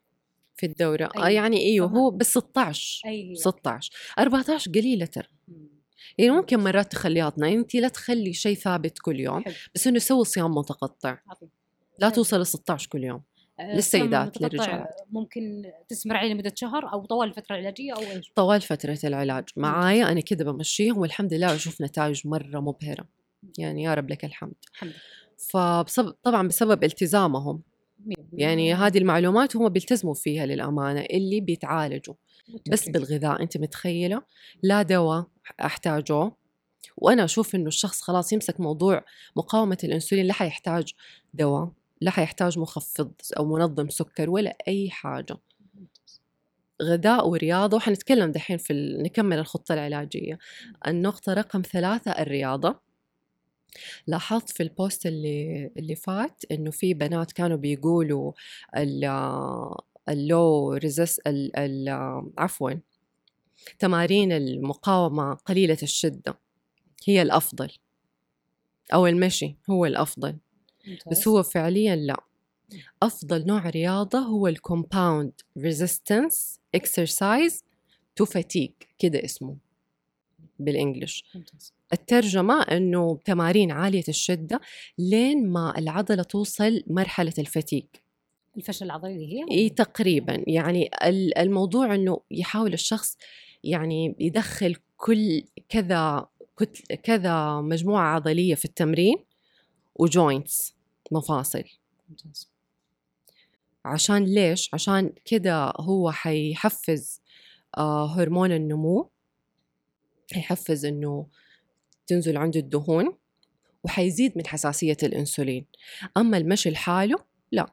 في 0.56 0.66
الدورة. 0.66 1.10
آه 1.16 1.26
أي. 1.26 1.34
يعني 1.34 1.56
أيوه 1.56 1.88
فما- 1.88 1.98
هو 1.98 2.10
بس 2.10 2.30
16 2.30 3.08
اي 3.08 3.34
16 3.34 3.92
14 4.18 4.70
قليلة 4.70 5.06
ترى. 5.06 5.28
يعني 6.18 6.30
ممكن 6.30 6.60
مرات 6.60 6.92
تخليها 6.92 7.28
12 7.28 7.58
انت 7.58 7.74
لا 7.74 7.88
تخلي 7.88 8.32
شيء 8.32 8.56
ثابت 8.56 8.98
كل 8.98 9.20
يوم 9.20 9.44
حلو. 9.44 9.54
بس 9.74 9.86
إنه 9.86 9.98
سوي 9.98 10.24
صيام 10.24 10.50
متقطع 10.50 11.18
عظيم. 11.28 11.50
لا 11.98 12.06
حلو. 12.06 12.14
توصل 12.14 12.40
ل 12.40 12.46
16 12.46 12.88
كل 12.88 13.04
يوم 13.04 13.22
آه، 13.60 13.74
للسيدات، 13.74 14.36
الصيام 14.36 14.50
المتقطع 14.50 14.72
للرجال. 14.72 14.86
ممكن 15.10 15.72
تستمر 15.88 16.16
عليه 16.16 16.34
لمدة 16.34 16.52
شهر 16.56 16.92
أو 16.92 17.06
طوال 17.06 17.28
الفترة 17.28 17.56
العلاجية 17.56 17.92
أو 17.92 18.00
إيش؟ 18.00 18.32
طوال 18.34 18.60
فترة 18.60 18.98
العلاج 19.04 19.44
معايا 19.56 20.12
أنا 20.12 20.20
كده 20.20 20.52
بمشيهم 20.52 20.98
والحمد 20.98 21.34
لله 21.34 21.54
أشوف 21.54 21.80
نتائج 21.82 22.26
مرة 22.26 22.60
مبهرة 22.60 23.08
يعني 23.58 23.82
يا 23.82 23.94
رب 23.94 24.10
لك 24.10 24.24
الحمد 24.24 24.54
الحمد 24.74 24.90
لله 24.90 25.00
فبسبب 25.52 26.10
طبعا 26.22 26.48
بسبب 26.48 26.84
التزامهم. 26.84 27.62
يعني 28.32 28.74
هذه 28.74 28.98
المعلومات 28.98 29.56
هم 29.56 29.68
بيلتزموا 29.68 30.14
فيها 30.14 30.46
للأمانة 30.46 31.00
اللي 31.00 31.40
بيتعالجوا. 31.40 32.14
بس. 32.70 32.88
بالغذاء 32.88 33.42
أنت 33.42 33.56
متخيلة؟ 33.56 34.22
لا 34.62 34.82
دواء 34.82 35.26
أحتاجه. 35.64 36.32
وأنا 36.96 37.24
أشوف 37.24 37.54
إنه 37.54 37.66
الشخص 37.66 38.00
خلاص 38.00 38.32
يمسك 38.32 38.60
موضوع 38.60 39.04
مقاومة 39.36 39.78
الأنسولين 39.84 40.26
لا 40.26 40.32
حيحتاج 40.32 40.92
دواء 41.34 41.72
لا 42.00 42.10
حيحتاج 42.10 42.58
مخفض 42.58 43.12
أو 43.38 43.44
منظم 43.44 43.88
سكر 43.88 44.30
ولا 44.30 44.56
أي 44.68 44.90
حاجة. 44.90 45.36
غذاء 46.82 47.28
ورياضة 47.28 47.76
وحنتكلم 47.76 48.32
دحين 48.32 48.56
في. 48.56 48.96
نكمل 49.02 49.38
الخطة 49.38 49.74
العلاجية. 49.74 50.38
النقطة 50.86 51.34
رقم 51.34 51.62
ثلاثة 51.62 52.10
الرياضة. 52.10 52.89
لاحظت 54.06 54.48
في 54.50 54.62
ال 54.62 54.71
post 54.71 55.06
اللي 55.06 55.70
اللي 55.76 55.94
فات 55.94 56.42
إنه 56.50 56.70
في 56.70 56.94
بنات 56.94 57.32
كانوا 57.32 57.56
بيقولوا 57.56 58.32
ال 58.76 59.04
ال 60.08 60.72
low 60.72 60.89
resis 60.90 61.18
ال 61.18 61.56
ال 61.56 61.88
عفوا 62.38 62.70
تمارين 63.78 64.32
المقاومة 64.32 65.34
قليلة 65.34 65.78
الشدة 65.82 66.38
هي 67.06 67.22
الأفضل. 67.22 67.70
أو 68.94 69.06
المشي 69.06 69.56
هو 69.70 69.86
الأفضل. 69.86 70.38
بس 71.10 71.28
هو 71.28 71.42
فعليا 71.42 71.96
لا. 71.96 72.24
أفضل 73.02 73.46
نوع 73.46 73.68
رياضة 73.68 74.18
هو 74.18 74.48
ال 74.48 74.58
compound 74.58 75.32
resistance 75.58 76.60
exercise 76.74 77.64
to 78.16 78.24
fatigue 78.24 78.88
كده 78.98 79.24
اسمه 79.24 79.56
بال 80.58 80.71
English. 80.71 81.24
ممتاز. 81.34 81.72
الترجمة 81.92 82.62
أنه 82.62 83.18
تمارين 83.24 83.70
عالية 83.70 84.04
الشدة 84.08 84.60
لين 84.98 85.48
ما 85.48 85.78
العضلة 85.78 86.22
توصل 86.22 86.82
مرحلة 86.86 87.32
ال 87.38 87.46
fatigue 87.46 88.02
الفشل 88.56 88.86
العضلي 88.86 89.26
هي؟ 89.32 89.44
إيه 89.50 89.74
تقريبا. 89.74 90.44
يعني 90.46 90.90
ال- 91.04 91.38
الموضوع 91.38 91.94
أنه 91.94 92.20
يحاول 92.30 92.72
الشخص 92.72 93.16
يعني 93.64 94.14
يدخل 94.20 94.76
كل 94.96 95.42
كذا 95.68 96.26
كتل 96.58 96.94
كذا 96.94 97.60
مجموعة 97.60 98.14
عضلية 98.14 98.54
في 98.54 98.64
التمرين 98.64 99.16
و 99.94 100.06
joints 100.06 100.74
مفاصل. 101.12 101.64
ممتاز. 102.08 102.50
عشان 103.84 104.24
ليش؟ 104.24 104.70
عشان 104.74 105.12
كده 105.24 105.72
هو 105.80 106.10
حيحفز 106.10 107.20
آه 107.78 108.06
هرمون 108.06 108.52
النمو. 108.52 109.10
حيحفز 110.32 110.84
إنه 110.86 111.26
تنزل 112.10 112.36
عنده 112.36 112.60
الدهون 112.60 113.16
وحيزيد 113.84 114.32
من 114.36 114.46
حساسية 114.46 114.96
الأنسولين. 115.02 115.66
أما 116.16 116.36
المشي 116.36 116.70
لحاله 116.70 117.16
لا. 117.52 117.72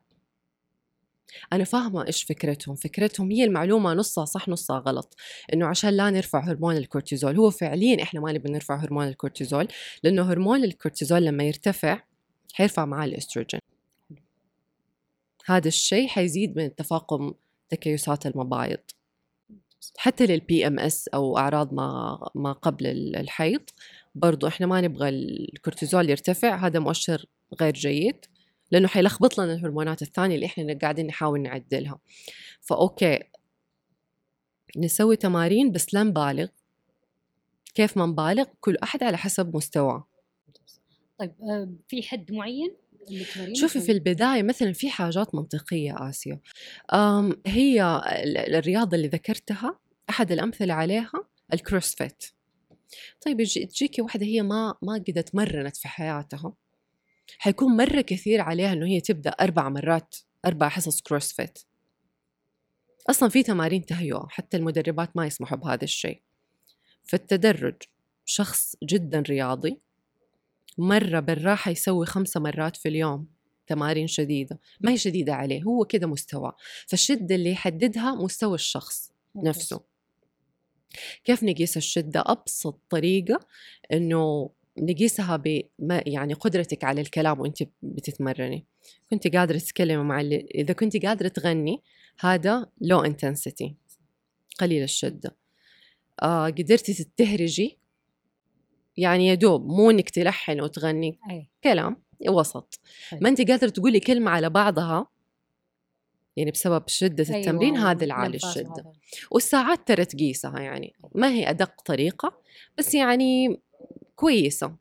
أنا 1.53 1.63
فاهمة 1.63 2.07
إيش 2.07 2.23
فكرتهم. 2.23 2.75
فكرتهم 2.75 3.31
هي 3.31 3.43
المعلومة 3.43 3.93
نصها 3.93 4.25
صح 4.25 4.49
نصها 4.49 4.79
غلط. 4.79 5.15
إنه 5.53 5.65
عشان 5.65 5.89
لا 5.89 6.09
نرفع 6.09 6.39
هرمون 6.39 6.77
الكورتيزول 6.77 7.37
هو 7.37 7.49
فعليا 7.49 8.03
إحنا 8.03 8.19
ما 8.19 8.31
نبي 8.31 8.51
نرفع 8.51 8.75
هرمون 8.75 9.07
الكورتيزول 9.07 9.67
لأنه 10.03 10.31
هرمون 10.31 10.63
الكورتيزول 10.63 11.25
لما 11.25 11.43
يرتفع 11.43 12.03
حيرفع 12.53 12.85
معاه 12.85 13.05
الأستروجين. 13.05 13.59
هذا 15.45 15.67
الشيء 15.67 16.07
حيزيد 16.07 16.57
من 16.57 16.75
تفاقم 16.75 17.33
تكيسات 17.69 18.25
المبايض. 18.25 18.79
حتى 19.97 20.25
لل 20.25 20.67
PMS 20.67 21.07
أو 21.07 21.37
أعراض 21.37 21.73
ما 21.73 22.19
ما 22.35 22.51
قبل 22.51 22.87
ال- 22.87 23.15
الحيض 23.15 23.61
برضو 24.19 24.47
إحنا 24.47 24.67
ما 24.67 24.81
نبغى 24.81 25.09
الكورتيزول 25.09 26.09
يرتفع 26.09 26.55
هذا 26.67 26.79
مؤشر 26.79 27.25
غير 27.61 27.73
جيد 27.73 28.25
لأنه 28.71 28.87
حيلخبط 28.87 29.37
لنا 29.39 29.53
الهرمونات 29.53 30.01
الثانية 30.01 30.35
اللي 30.35 30.45
إحنا 30.45 30.77
قاعدين 30.81 31.07
نحاول 31.07 31.41
نعدلها. 31.41 31.99
ف 32.61 32.73
okay 32.73 33.19
نسوي 34.77 35.15
تمارين 35.15 35.71
بس 35.71 35.93
لا 35.93 36.03
نبالغ. 36.03 36.47
كيف 37.75 37.97
ما 37.97 38.05
نبالغ؟ 38.05 38.45
كل 38.59 38.77
أحد 38.83 39.03
على 39.03 39.17
حسب 39.17 39.55
مستواه. 39.55 40.07
طيب 41.19 41.31
آه، 41.41 41.69
في 41.87 42.03
حد 42.03 42.31
معين؟ 42.31 42.75
شوفي 43.53 43.79
في؟ 43.81 43.91
البداية 43.91 44.43
مثلا 44.43 44.73
في 44.73 44.89
حاجات 44.89 45.35
منطقية 45.35 46.09
آسيا. 46.09 46.39
هي 47.45 48.01
ال- 48.23 48.55
الرياضة 48.55 48.97
اللي 48.97 49.07
ذكرتها 49.07 49.79
أحد 50.09 50.31
الأمثلة 50.31 50.73
عليها 50.73 51.11
ال 51.53 51.61
CrossFit 51.61 52.23
طيب 53.25 53.43
تجيكي 53.43 54.01
واحدة 54.01 54.25
هي 54.25 54.41
ما 54.41 54.75
ما 54.81 54.93
قد 54.93 55.23
تمرنت 55.23 55.77
في 55.77 55.87
حياتها. 55.87 56.53
حيكون 57.37 57.77
مرة 57.77 58.01
كثير 58.01 58.41
عليها 58.41 58.73
إنه 58.73 58.85
هي 58.85 59.01
تبدأ 59.01 59.29
أربع 59.29 59.69
مرات 59.69 60.15
أربع 60.45 60.69
حصص 60.69 61.01
CrossFit 61.01 61.59
أصلا 63.09 63.29
في 63.29 63.43
تمارين 63.43 63.85
تهيئة 63.85 64.27
حتى 64.29 64.57
المدربات 64.57 65.17
ما 65.17 65.25
يسمحوا 65.25 65.57
بهذا 65.57 65.83
الشيء. 65.83 66.21
فالتدرج 67.03 67.75
شخص 68.25 68.75
جدا 68.83 69.19
رياضي 69.19 69.79
مرة 70.77 71.19
بالراحة 71.19 71.71
يسوي 71.71 72.05
خمسة 72.05 72.39
مرات 72.39 72.75
في 72.75 72.89
اليوم 72.89 73.27
تمارين 73.67 74.07
شديدة. 74.07 74.59
ما 74.81 74.91
هي 74.91 74.97
شديدة 74.97 75.33
عليه 75.33 75.63
هو 75.63 75.85
كده 75.85 76.07
مستوى 76.07 76.51
فالشدة 76.87 77.35
اللي 77.35 77.51
يحددها 77.51 78.15
مستوى 78.15 78.55
الشخص. 78.55 79.11
نفسه. 79.35 79.96
كيف 81.23 81.43
نقيس 81.43 81.77
الشدة 81.77 82.23
أبسط 82.25 82.79
طريقة 82.89 83.39
إنه 83.93 84.49
نقيسها 84.77 85.35
ب 85.35 85.63
يعني 86.05 86.33
قدرتك 86.33 86.83
على 86.83 87.01
الكلام 87.01 87.39
وأنت 87.39 87.63
بتتمرني 87.81 88.65
كنت 89.09 89.35
قادرة 89.35 89.57
تتكلمي 89.57 90.03
مع 90.03 90.21
اللي 90.21 90.47
إذا 90.55 90.73
كنت 90.73 91.05
قادرة 91.05 91.27
تغني 91.27 91.83
هذا 92.19 92.69
لو 92.81 92.99
انتنسيتي 92.99 93.75
قليل 94.59 94.83
الشدة 94.83 95.35
آه 96.21 96.45
قدرتي 96.45 96.93
تتهرجي 96.93 97.79
يعني 98.97 99.27
يا 99.27 99.33
دوب 99.33 99.67
مو 99.67 99.89
إنك 99.89 100.09
تلحن 100.09 100.61
وتغني 100.61 101.19
أي. 101.29 101.49
كلام 101.63 102.03
وسط. 102.29 102.79
ما 103.21 103.29
أنت 103.29 103.51
قادرة 103.51 103.69
تقولي 103.69 103.99
كلمة 103.99 104.31
على 104.31 104.49
بعضها 104.49 105.07
يعني 106.37 106.51
بسبب 106.51 106.83
شدة 106.87 107.25
أيوة، 107.29 107.39
التمرين 107.39 107.77
هذا 107.77 108.05
العالي 108.05 108.35
الشدة. 108.35 108.69
وهذا. 108.69 108.93
والساعات 109.31 109.87
ترى 109.87 110.05
تقيسها 110.05 110.59
يعني. 110.59 110.93
ما 111.15 111.31
هي 111.31 111.49
أدق 111.49 111.81
طريقة 111.81 112.41
بس 112.77 112.95
يعني 112.95 113.59
كويسة. 114.15 114.75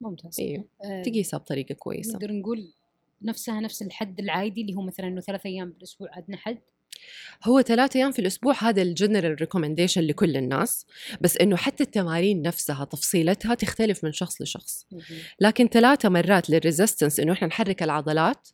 ممتاز. 0.00 0.40
أيوه 0.40 0.64
آه، 0.84 1.02
تقيسها 1.02 1.38
بطريقة 1.38 1.74
كويسة. 1.74 2.12
نقدر 2.12 2.32
نقول 2.32 2.72
نفسها 3.22 3.60
نفس 3.60 3.82
الحد 3.82 4.20
العادي 4.20 4.60
اللي 4.60 4.74
هو 4.74 4.82
مثلا 4.82 5.06
إنه 5.06 5.20
ثلاث 5.20 5.46
أيام 5.46 5.70
بالاسبوع 5.70 6.08
عندنا 6.12 6.36
حد؟ 6.36 6.58
هو 7.44 7.62
ثلاثة 7.62 7.98
أيام 7.98 8.12
في 8.12 8.18
الأسبوع 8.18 8.54
هذا 8.62 8.82
ال 8.82 8.89
general 8.89 9.40
recommendation 9.40 10.00
لكل 10.00 10.36
الناس 10.36 10.86
بس 11.20 11.36
إنه 11.36 11.56
حتى 11.56 11.84
التمارين 11.84 12.42
نفسها 12.42 12.84
تفصيلتها 12.84 13.54
تختلف 13.54 14.04
من 14.04 14.12
شخص 14.12 14.42
لشخص. 14.42 14.86
لكن 15.40 15.68
ثلاثة 15.68 16.08
مرات 16.08 16.50
لل 16.50 16.62
resistance 16.62 17.20
إنه 17.20 17.32
إحنا 17.32 17.46
نحرك 17.46 17.82
العضلات 17.82 18.48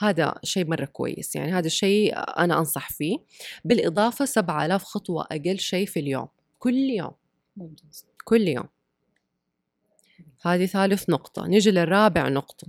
هذا 0.00 0.34
شيء 0.44 0.66
مرة 0.66 0.84
كويس. 0.84 1.36
يعني 1.36 1.52
هذا 1.52 1.66
الشيء 1.66 2.14
أنا 2.16 2.58
أنصح 2.58 2.90
فيه. 2.92 3.18
بالإضافة 3.64 4.24
7000 4.24 4.84
خطوة 4.84 5.22
أقل 5.30 5.58
شيء 5.58 5.86
في 5.86 6.00
اليوم. 6.00 6.28
كل 6.58 6.74
يوم. 6.74 7.12
ممتاز. 7.56 8.06
كل 8.24 8.48
يوم. 8.48 8.68
هذه 10.42 10.66
ثالث 10.66 11.10
نقطة. 11.10 11.46
نيجي 11.46 11.70
للرابع 11.70 12.28
نقطة 12.28 12.66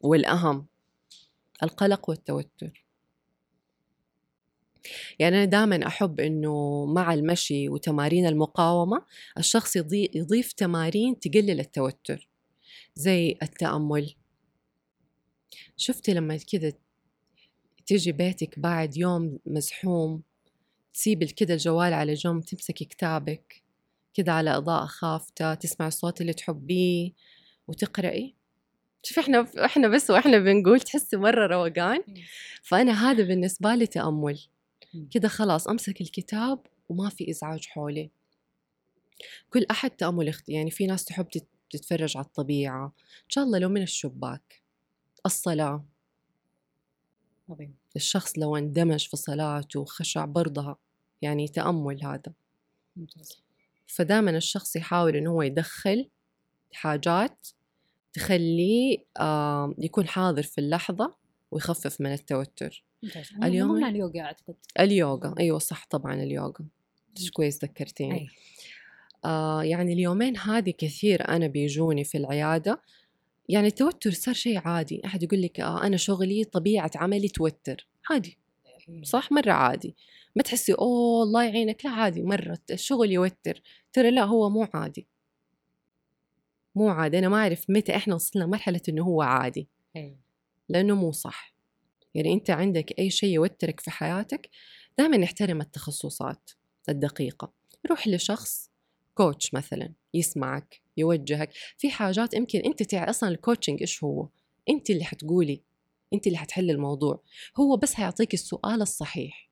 والأهم 0.00 0.66
القلق 1.62 2.08
والتوتر. 2.10 2.84
يعني 5.18 5.36
أنا 5.36 5.44
دائما 5.44 5.86
أحب 5.86 6.20
إنه 6.20 6.84
مع 6.86 7.14
المشي 7.14 7.68
وتمارين 7.68 8.26
المقاومة 8.26 9.02
الشخص 9.38 9.76
يضي- 9.76 10.10
يضيف 10.14 10.52
تمارين 10.52 11.20
تقلل 11.20 11.60
التوتر 11.60 12.28
زي 12.94 13.38
التأمل 13.42 14.14
شفتي 15.76 16.14
لما 16.14 16.36
كذا 16.36 16.72
تيجي 17.86 18.12
بيتك 18.12 18.58
بعد 18.58 18.96
يوم 18.96 19.38
مزحوم 19.46 20.22
تسيب 20.94 21.24
كذا 21.24 21.54
الجوال 21.54 21.92
على 21.92 22.14
جنب 22.14 22.44
تمسكي 22.44 22.84
كتابك 22.84 23.62
كذا 24.14 24.32
على 24.32 24.56
إضاءة 24.56 24.86
خافتة 24.86 25.54
تسمع 25.54 25.86
الصوت 25.86 26.20
اللي 26.20 26.32
تحبيه 26.32 27.12
وتقرأي؟ 27.68 28.34
شوف 29.02 29.18
إحنا 29.18 29.46
إحنا 29.64 29.88
بس 29.88 30.10
وإحنا 30.10 30.38
بنقول 30.38 30.80
تحسي 30.80 31.16
مرة 31.16 31.46
روقان. 31.46 32.02
فأنا 32.62 33.10
هذا 33.10 33.24
بالنسبة 33.24 33.74
لي 33.74 33.86
تأمل. 33.86 34.40
كده 35.10 35.28
خلاص 35.28 35.68
أمسك 35.68 36.00
الكتاب 36.00 36.66
وما 36.88 37.08
في 37.08 37.30
إزعاج 37.30 37.66
حولي. 37.66 38.10
كل 39.50 39.66
أحد 39.70 39.90
تأمل 39.90 40.34
يعني 40.48 40.70
في 40.70 40.86
ناس 40.86 41.04
تحب 41.04 41.26
تتفرج 41.70 42.16
على 42.16 42.26
الطبيعة. 42.26 42.84
إن 43.24 43.28
شاء 43.28 43.44
الله 43.44 43.58
لو 43.58 43.68
من 43.68 43.82
الشباك. 43.82 44.61
الصلاة. 45.26 45.84
عظيم. 47.50 47.74
الشخص 47.96 48.38
لو 48.38 48.56
اندمج 48.56 49.08
في 49.08 49.16
صلاته 49.16 49.80
وخشع 49.80 50.24
برضها 50.24 50.76
يعني 51.22 51.48
تأمل 51.48 52.04
هذا. 52.04 52.32
ممتاز. 52.96 53.42
فدائما 53.86 54.30
الشخص 54.30 54.76
يحاول 54.76 55.16
إنه 55.16 55.30
هو 55.30 55.42
يدخل 55.42 56.08
حاجات 56.72 57.48
تخليه 58.12 58.98
يكون 59.78 60.08
حاضر 60.08 60.42
في 60.42 60.60
اللحظة 60.60 61.14
ويخفف 61.50 62.00
من 62.00 62.12
التوتر. 62.12 62.84
اليوم 63.42 63.70
من 63.70 63.84
اليوغا 63.84 64.20
أعتقد. 64.20 64.54
اليوغا. 64.80 65.34
أيوه 65.38 65.58
صح 65.58 65.86
طبعا 65.90 66.14
اليوغا. 66.14 66.66
كويس 67.32 67.64
ذكرتيني. 67.64 68.20
أي. 68.20 68.28
آه 69.24 69.62
يعني 69.62 69.92
اليومين 69.92 70.36
هذه 70.36 70.70
كثير 70.78 71.28
أنا 71.28 71.46
بيجوني 71.46 72.04
في 72.04 72.18
العيادة 72.18 72.82
يعني 73.48 73.66
التوتر 73.66 74.10
صار 74.10 74.34
شيء 74.34 74.58
عادي. 74.68 75.02
أحد 75.04 75.22
يقول 75.22 75.42
لك 75.42 75.60
آه 75.60 75.86
أنا 75.86 75.96
شغلي 75.96 76.44
طبيعة 76.44 76.90
عملي 76.94 77.28
توتر. 77.28 77.88
عادي. 78.10 78.38
صح؟ 79.02 79.32
مرة 79.32 79.52
عادي. 79.52 79.96
ما 80.36 80.42
تحسي 80.42 80.72
أوه 80.72 81.22
الله 81.22 81.44
يعينك. 81.44 81.84
لا 81.84 81.90
عادي. 81.90 82.22
مرة 82.22 82.58
الشغل 82.70 83.12
يوتر. 83.12 83.62
ترى 83.92 84.10
لا 84.10 84.24
هو 84.24 84.50
مو 84.50 84.68
عادي. 84.74 85.08
مو 86.74 86.88
عادي. 86.88 87.18
أنا 87.18 87.28
ما 87.28 87.36
أعرف 87.36 87.70
متى 87.70 87.96
إحنا 87.96 88.14
وصلنا 88.14 88.46
مرحلة 88.46 88.80
إنه 88.88 89.04
هو 89.04 89.22
عادي. 89.22 89.68
لأنه 90.68 90.94
مو 90.94 91.12
صح. 91.12 91.54
يعني 92.14 92.32
أنت 92.32 92.50
عندك 92.50 92.98
أي 92.98 93.10
شيء 93.10 93.34
يوترك 93.34 93.80
في 93.80 93.90
حياتك 93.90 94.50
دائما 94.98 95.16
نحترم 95.16 95.60
التخصصات 95.60 96.50
الدقيقة. 96.88 97.52
روح 97.90 98.08
لشخص 98.08 98.71
كوتش 99.14 99.54
مثلا 99.54 99.92
يسمعك 100.14 100.82
يوجهك. 100.96 101.52
في 101.78 101.90
حاجات 101.90 102.34
يمكن 102.34 102.60
أنت 102.60 102.82
تعرف 102.82 103.08
أصلا 103.08 103.28
الكوتشنج 103.28 103.80
إيش 103.80 104.04
هو؟ 104.04 104.28
أنت 104.68 104.90
اللي 104.90 105.04
حتقولي 105.04 105.62
أنت 106.12 106.26
اللي 106.26 106.38
حتحل 106.38 106.70
الموضوع. 106.70 107.22
هو 107.56 107.76
بس 107.76 107.94
حيعطيك 107.94 108.34
السؤال 108.34 108.82
الصحيح. 108.82 109.50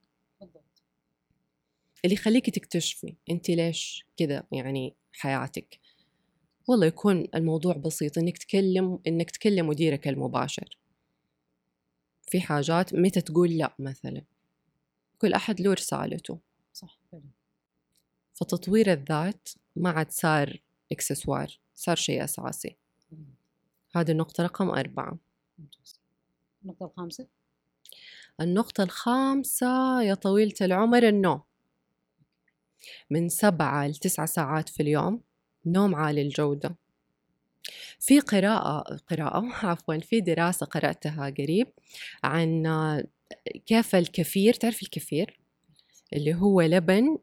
اللي 2.04 2.14
يخليك 2.14 2.50
تكتشفي 2.50 3.14
أنت 3.30 3.50
ليش 3.50 4.06
كذا 4.16 4.46
يعني 4.52 4.94
حياتك. 5.12 5.80
والله 6.68 6.86
يكون 6.86 7.28
الموضوع 7.34 7.76
بسيط 7.76 8.18
إنك 8.18 8.38
تكلم 8.38 8.98
إنك 9.06 9.30
تكلم 9.30 9.66
مديرك 9.66 10.08
المباشر. 10.08 10.78
في 12.30 12.40
حاجات 12.40 12.94
متى 12.94 13.20
تقول 13.20 13.50
لا 13.50 13.74
مثلا. 13.78 14.22
كل 15.18 15.32
أحد 15.32 15.60
له 15.60 15.72
رسالته. 15.72 16.38
صح 16.72 16.98
فتطوير 18.40 18.92
الذات 18.92 19.48
ما 19.76 19.90
عاد 19.90 20.10
صار 20.10 20.62
إكسسوار 20.92 21.60
صار 21.74 21.96
شيء 21.96 22.24
أساسي. 22.24 22.76
هذه 23.96 24.10
النقطة 24.10 24.44
رقم 24.44 24.70
أربعة. 24.70 25.18
النقطة 26.62 26.86
الخامسة؟ 26.86 27.26
النقطة 28.40 28.82
الخامسة 28.82 30.02
يا 30.02 30.14
طويلة 30.14 30.54
العمر 30.60 31.08
النوم. 31.08 31.40
من 33.10 33.28
سبعة 33.28 33.86
لتسعة 33.86 34.26
ساعات 34.26 34.68
في 34.68 34.82
اليوم 34.82 35.20
نوم 35.66 35.94
عالي 35.94 36.22
الجودة. 36.22 36.76
في 37.98 38.20
قراءة 38.20 38.96
قراءة 38.96 39.44
عفوا 39.66 39.98
في 39.98 40.20
دراسة 40.20 40.66
قرأتها 40.66 41.30
قريب 41.38 41.68
عن 42.24 42.66
كيف 43.66 43.94
الكفير 43.94 44.54
تعرف 44.54 44.82
الكفير؟ 44.82 45.40
اللي 46.12 46.34
هو 46.34 46.60
لبن 46.60 47.18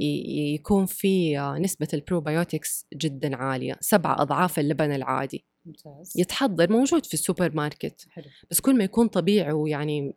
يكون 0.00 0.86
فيه 0.86 1.58
نسبة 1.58 1.88
ال 1.94 2.02
probiotics 2.02 2.86
جدا 2.94 3.36
عالية 3.36 3.76
سبعة 3.80 4.22
أضعاف 4.22 4.58
اللبن 4.58 4.92
العادي. 4.92 5.44
ممتاز. 5.66 6.12
يتحضر 6.16 6.72
موجود 6.72 7.06
في 7.06 7.14
السوبر 7.14 7.56
ماركت. 7.56 8.06
حلو. 8.10 8.24
بس 8.50 8.60
كل 8.60 8.78
ما 8.78 8.84
يكون 8.84 9.08
طبيعي 9.08 9.52
ويعني 9.52 10.14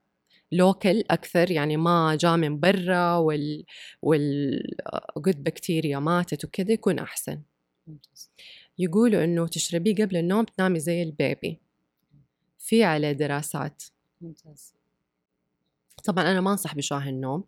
local 0.51 1.03
أكثر 1.09 1.51
يعني 1.51 1.77
ما 1.77 2.17
جاء 2.19 2.37
من 2.37 2.59
برا 2.59 3.15
وال 3.15 3.65
وال 4.01 4.61
قد 5.15 5.43
بكتيريا 5.43 5.99
ماتت 5.99 6.45
وكذا 6.45 6.71
يكون 6.71 6.99
أحسن. 6.99 7.41
ممتاز. 7.87 8.31
يقولوا 8.77 9.23
إنه 9.23 9.47
تشربيه 9.47 9.95
قبل 9.95 10.17
النوم 10.17 10.45
تنامي 10.45 10.79
زي 10.79 11.03
ال 11.03 11.12
baby. 11.12 11.59
في 12.59 12.83
عليه 12.83 13.11
دراسات. 13.11 13.83
ممتاز. 14.21 14.73
طبعا 16.03 16.31
أنا 16.31 16.41
ما 16.41 16.51
أنصح 16.51 16.75
بشاه 16.75 17.09
النوم. 17.09 17.43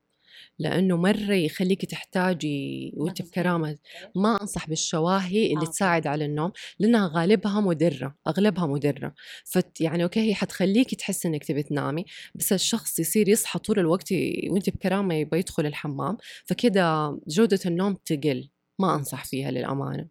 لأنه 0.60 0.98
مرة 0.98 1.34
يخليك 1.34 1.86
تحتاجي 1.86 2.93
وأنت 2.98 3.22
بكرامه 3.22 3.78
ما 4.15 4.41
أنصح 4.41 4.69
بالشواهي 4.69 5.54
اللي 5.54 5.65
آه. 5.65 5.69
تساعد 5.69 6.08
على 6.08 6.26
النوم 6.26 6.52
لأنها 6.80 7.12
غالبها 7.13 7.62
مدرة 7.62 8.15
أغلبها 8.28 8.67
مدرة. 8.67 9.13
فت 9.46 9.82
يعني 9.82 10.04
أوكي 10.04 10.19
هي 10.19 10.36
حتخليك 10.36 10.96
تحس 10.96 11.26
إنك 11.26 11.43
تبي 11.43 11.63
تنامي 11.63 12.06
بس 12.36 12.54
الشخص 12.54 13.00
يصير 13.00 13.30
يصحى 13.30 13.60
طول 13.60 13.80
الوقت 13.80 14.12
وأنت 14.50 14.69
بكرامه 14.69 15.15
يبغى 15.15 15.39
يدخل 15.39 15.65
الحمام 15.65 16.17
فكده 16.46 17.17
جودة 17.28 17.60
النوم 17.65 17.93
تقل. 18.06 18.50
ما 18.80 18.96
أنصح 18.96 19.26
فيها 19.26 19.52
للأمانة. 19.52 20.08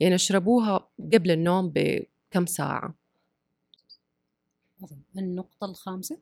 يعني 0.00 0.14
اشربوها 0.14 0.88
قبل 1.12 1.30
النوم 1.30 1.72
بكم 1.74 2.46
ساعة؟ 2.46 2.94
النقطة 5.18 5.64
الخامسة؟ 5.64 6.18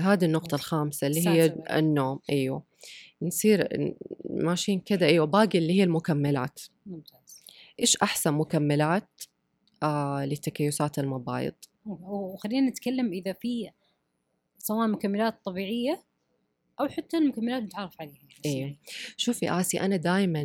هذه 0.00 0.24
النقطة 0.24 0.54
الخامسة 0.54 1.06
اللي 1.06 1.28
هي 1.28 1.54
النوم 1.70 2.20
أيوه. 2.30 2.62
نصير 3.22 3.68
ماشيين 4.30 4.80
كده 4.80 5.06
أيوه. 5.06 5.26
باقي 5.26 5.58
اللي 5.58 5.72
هي 5.72 5.84
المكملات. 5.84 6.60
ممتاز. 6.86 7.44
إيش 7.80 7.96
أحسن 7.96 8.34
مكملات؟ 8.34 9.22
آه 9.82 10.24
لتكيسات 10.24 10.98
المبايض. 10.98 11.54
وخلينا 11.86 12.70
نتكلم 12.70 13.12
إذا 13.12 13.32
في 13.32 13.70
سواء 14.58 14.88
مكملات 14.88 15.44
طبيعية 15.44 16.02
أو 16.80 16.88
حتى 16.88 17.16
المكملات 17.16 17.62
نتعرف 17.62 18.00
عليها. 18.00 18.14
أيوه. 18.46 18.76
شوفي 19.16 19.50
آسي 19.50 19.80
أنا 19.80 19.96
دائما 19.96 20.42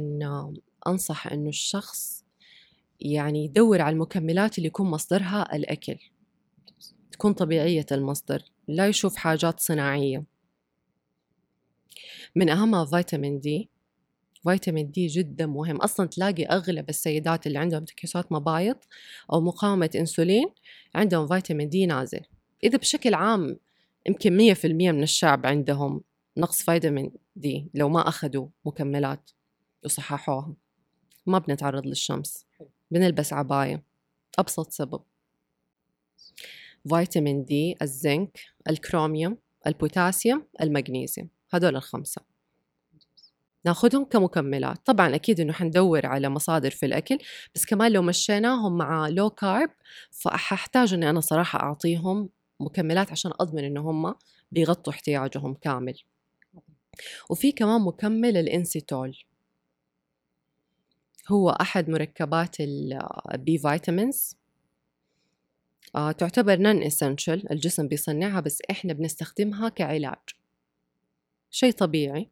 أنصح 0.87 1.27
إنه 1.27 1.49
الشخص 1.49 2.23
يعني 2.99 3.45
يدور 3.45 3.81
على 3.81 3.93
المكملات 3.93 4.57
اللي 4.57 4.67
يكون 4.67 4.89
مصدرها 4.89 5.55
الأكل. 5.55 5.97
تكون 7.11 7.33
طبيعية 7.33 7.85
المصدر. 7.91 8.43
لا 8.67 8.87
يشوف 8.87 9.15
حاجات 9.15 9.59
صناعية. 9.59 10.23
من 12.35 12.49
أهمها 12.49 12.85
فيتامين 12.85 13.39
دي 13.39 13.69
فيتامين 14.43 14.91
دي 14.91 15.07
جدا 15.07 15.45
مهم. 15.45 15.77
أصلا 15.77 16.07
تلاقي 16.07 16.43
أغلب 16.43 16.89
السيدات 16.89 17.47
اللي 17.47 17.59
عندهم 17.59 17.85
تكيسات 17.85 18.31
مبايض 18.31 18.77
أو 19.33 19.41
مقاومة 19.41 19.89
أنسولين 19.95 20.47
عندهم 20.95 21.27
فيتامين 21.27 21.69
دي 21.69 21.85
نازل. 21.85 22.21
إذا 22.63 22.77
بشكل 22.77 23.13
عام 23.13 23.59
يمكن 24.07 24.37
مية 24.37 24.53
في 24.53 24.67
المية 24.67 24.91
من 24.91 25.03
الشعب 25.03 25.45
عندهم 25.45 26.01
نقص 26.37 26.63
فيتامين 26.63 27.11
D 27.35 27.69
لو 27.73 27.89
ما 27.89 28.07
أخذوا 28.07 28.47
مكملات 28.65 29.31
وصححوها. 29.85 30.53
ما 31.25 31.39
بنتعرض 31.39 31.85
للشمس. 31.85 32.45
بنلبس 32.91 33.33
عباية. 33.33 33.83
أبسط 34.39 34.71
سبب. 34.71 35.01
فيتامين 36.89 37.45
D 37.45 37.75
الزنك. 37.81 38.39
الكروميوم 38.69 39.37
البوتاسيوم 39.67 40.47
المغنيسيوم. 40.61 41.29
هذول 41.53 41.75
الخمسة. 41.75 42.21
ناخذهم 43.65 44.05
كمكملات. 44.05 44.85
طبعا 44.85 45.15
أكيد 45.15 45.39
إنه 45.39 45.53
حندور 45.53 46.05
على 46.05 46.29
مصادر 46.29 46.69
في 46.69 46.85
الأكل 46.85 47.17
بس 47.55 47.65
كمان 47.65 47.91
لو 47.91 48.01
مشيناهم 48.01 48.77
مع 48.77 49.07
low 49.07 49.29
carb 49.29 49.69
فححتاج 50.11 50.93
إني 50.93 51.09
أنا 51.09 51.19
صراحة 51.19 51.59
أعطيهم 51.59 52.29
مكملات 52.59 53.11
عشان 53.11 53.31
أضمن 53.39 53.63
إنه 53.63 53.89
هم 53.89 54.15
بيغطوا 54.51 54.93
احتياجهم 54.93 55.53
كامل. 55.53 55.99
وفي 57.29 57.51
كمان 57.51 57.81
مكمل 57.81 58.37
الإينوسيتول. 58.37 59.17
هو 61.27 61.49
أحد 61.49 61.89
مركبات 61.89 62.55
ال 62.59 63.08
B 63.08 63.57
vitamins 63.57 64.37
آه 65.95 66.11
تعتبر 66.11 66.59
non-essential 66.59 67.51
الجسم 67.51 67.87
بيصنعها 67.87 68.39
بس 68.39 68.61
إحنا 68.71 68.93
بنستخدمها 68.93 69.69
كعلاج. 69.69 70.17
شيء 71.51 71.71
طبيعي 71.71 72.29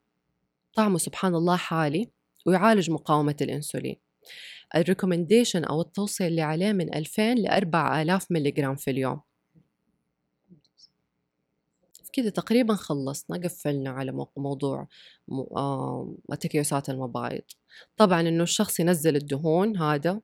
طعمه 0.74 0.98
سبحان 0.98 1.36
الله 1.36 1.56
حالي 1.56 2.10
ويعالج 2.46 2.92
مقاومة 2.92 3.36
الأنسولين. 3.42 3.96
الريكومنديشن 4.76 5.64
أو 5.64 5.82
التوصية 5.82 6.28
اللي 6.28 6.42
عليه 6.42 6.72
من 6.72 6.94
2000 6.94 7.34
ل 7.34 7.48
4000 7.48 8.32
ملغ 8.32 8.76
في 8.76 8.92
اليوم. 8.92 9.22
كده 12.14 12.30
تقريبا 12.30 12.76
خلصنا 12.76 13.38
قفلنا 13.38 13.90
على 13.90 14.28
موضوع 14.38 14.88
آه 15.32 16.16
تكيسات 16.40 16.90
المبايض. 16.90 17.44
طبعا 17.98 18.22
إنه 18.22 18.44
الشخص 18.44 18.80
ينزل 18.80 19.16
الدهون 19.16 19.78
هذا 19.78 20.22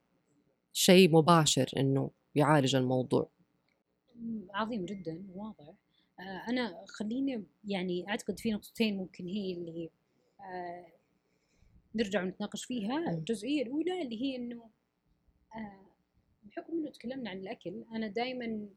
شيء 0.74 1.12
مباشر 1.12 1.70
إنه 1.78 2.12
يعالج 2.36 2.76
الموضوع. 2.76 3.30
عظيم 4.54 4.86
جدا 4.86 5.24
واضح. 5.36 5.74
آه، 6.20 6.24
أنا 6.50 6.86
خليني 6.88 7.44
يعني 7.68 8.10
أعتقد 8.10 8.40
في 8.40 8.52
نقطتين 8.52 8.98
ممكن 8.98 9.26
هي 9.28 9.54
اللي 9.54 9.90
آه، 10.40 10.86
نرجع 11.96 12.24
ونتناقش 12.24 12.66
فيها. 12.66 13.12
الجزئية 13.12 13.64
الأولى 13.64 14.02
اللي 14.02 14.22
هي 14.22 14.36
إنه 14.36 14.70
آه، 15.56 15.86
بحكم 16.44 16.74
إنه 16.74 16.90
تكلمنا 16.92 17.30
عن 17.30 17.38
الأكل 17.38 17.84
أنا 17.96 18.08
دائما 18.08 18.68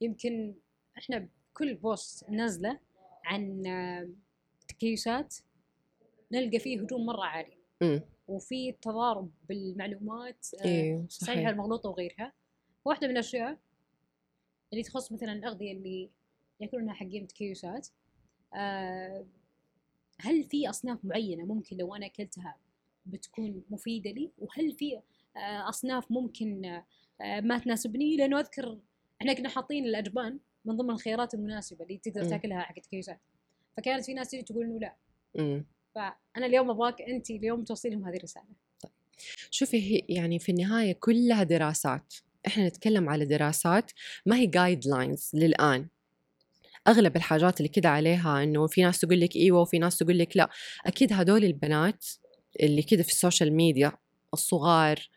يمكن 0.00 0.54
إحنا 0.98 1.28
كل 1.54 1.74
بوست 1.74 2.30
نازلة 2.30 2.78
عن 3.24 3.62
تكيسات 4.68 5.36
نلقى 6.32 6.58
فيه 6.58 6.80
هجوم 6.80 7.06
مرة 7.06 7.24
عالي. 7.24 7.56
وفي 8.28 8.72
تضارب 8.72 9.30
بالمعلومات 9.48 10.46
أيوه 10.64 11.06
صحيحة 11.08 11.50
المغلوطة 11.50 11.88
وغيرها. 11.88 12.32
واحدة 12.84 13.06
من 13.06 13.12
الأشياء 13.12 13.58
اللي 14.72 14.82
تخص 14.82 15.12
مثلا 15.12 15.32
الأغذية 15.32 15.72
اللي 15.72 16.10
يأكلونها 16.60 16.94
حقين 16.94 17.26
تكيسات 17.26 17.88
آه 18.54 19.26
هل 20.20 20.44
في 20.44 20.68
أصناف 20.68 21.04
معينة 21.04 21.44
ممكن 21.44 21.76
لو 21.76 21.94
أنا 21.94 22.06
أكلتها 22.06 22.56
بتكون 23.06 23.62
مفيدة 23.70 24.10
لي؟ 24.10 24.30
وهل 24.38 24.72
في 24.72 24.96
آه 25.36 25.68
أصناف 25.68 26.10
ممكن 26.12 26.64
آه 26.64 27.40
ما 27.40 27.58
تناسبني؟ 27.58 28.16
لأنه 28.16 28.40
أذكر 28.40 28.78
إحنا 29.20 29.32
كنا 29.32 29.48
حاطين 29.48 29.84
الأجبان 29.84 30.38
من 30.64 30.76
ضمن 30.76 30.90
الخيارات 30.90 31.34
المناسبة 31.34 31.84
اللي 31.84 31.98
تقدر 31.98 32.24
تأكلها 32.24 32.60
حق 32.60 32.74
تكيسات 32.74 33.20
فكانت 33.76 34.04
في 34.04 34.14
ناس 34.14 34.30
تيجي 34.30 34.42
تقول 34.42 34.64
إنه 34.64 34.78
لا. 34.78 34.96
م. 35.34 35.62
فأنا 35.94 36.46
اليوم 36.46 36.70
أبغاك 36.70 37.02
انت 37.02 37.30
اليوم 37.30 37.64
توصلي 37.64 37.90
لهم 37.90 38.04
هذه 38.04 38.16
الرسالة. 38.16 38.46
طيب. 38.82 38.92
شوفي 39.50 40.04
يعني 40.08 40.38
في 40.38 40.52
النهاية 40.52 40.92
كلها 40.92 41.42
دراسات. 41.42 42.14
إحنا 42.46 42.68
نتكلم 42.68 43.08
على 43.08 43.24
دراسات 43.24 43.90
ما 44.26 44.36
هي 44.36 44.46
guidelines 44.46 45.30
للآن. 45.34 45.88
أغلب 46.88 47.16
الحاجات 47.16 47.60
اللي 47.60 47.68
كده 47.68 47.88
عليها 47.88 48.42
إنه 48.42 48.66
في 48.66 48.82
ناس 48.82 49.00
تقول 49.00 49.20
لك 49.20 49.36
إيوه 49.36 49.60
وفي 49.60 49.78
ناس 49.78 49.98
تقول 49.98 50.18
لك 50.18 50.36
لا. 50.36 50.48
أكيد 50.86 51.12
هدول 51.12 51.44
البنات 51.44 52.04
اللي 52.62 52.82
كده 52.82 53.02
في 53.02 53.08
السوشيال 53.12 53.52
ميديا 53.52 53.92
الصغار 54.34 55.08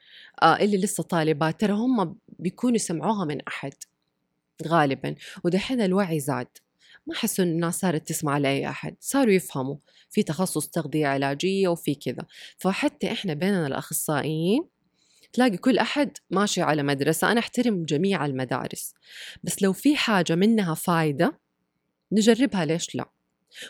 آه 0.42 0.56
اللي 0.56 0.78
لسه 0.78 1.04
طالبات 1.04 1.62
ترى 1.62 1.74
هم 1.74 2.16
بيكونوا 2.40 2.78
سمعوها 2.78 3.26
من 3.26 3.42
أحد 3.48 3.74
غالبا. 4.68 5.16
ودحين 5.44 5.82
الوعي 5.82 6.20
زاد. 6.20 6.48
ما 7.08 7.16
حسوا 7.16 7.46
إن 7.46 7.50
الناس 7.50 7.80
صارت 7.80 8.08
تسمع 8.08 8.38
لأي 8.38 8.70
أحد. 8.70 8.96
صاروا 9.00 9.34
يفهموا. 9.34 9.76
في 10.10 10.24
تخصص 10.24 10.68
تغذية 10.68 11.08
علاجية 11.08 11.68
وفي 11.68 11.96
كذا. 11.96 12.26
فحتى 12.58 13.12
إحنا 13.12 13.34
بيننا 13.34 13.68
الأخصائيين 13.68 14.73
تلاقي 15.34 15.58
كل 15.58 15.78
أحد 15.78 16.18
ماشي 16.30 16.62
على 16.62 16.84
مدرسة. 16.84 17.32
أنا 17.32 17.40
أحترم 17.40 17.86
جميع 17.86 18.26
المدارس 18.26 18.94
بس 19.44 19.62
لو 19.62 19.74
في 19.74 19.96
حاجة 19.96 20.36
منها 20.36 20.74
فايدة 20.74 21.40
نجربها 22.12 22.66
ليش 22.66 22.96
لا؟ 22.96 23.10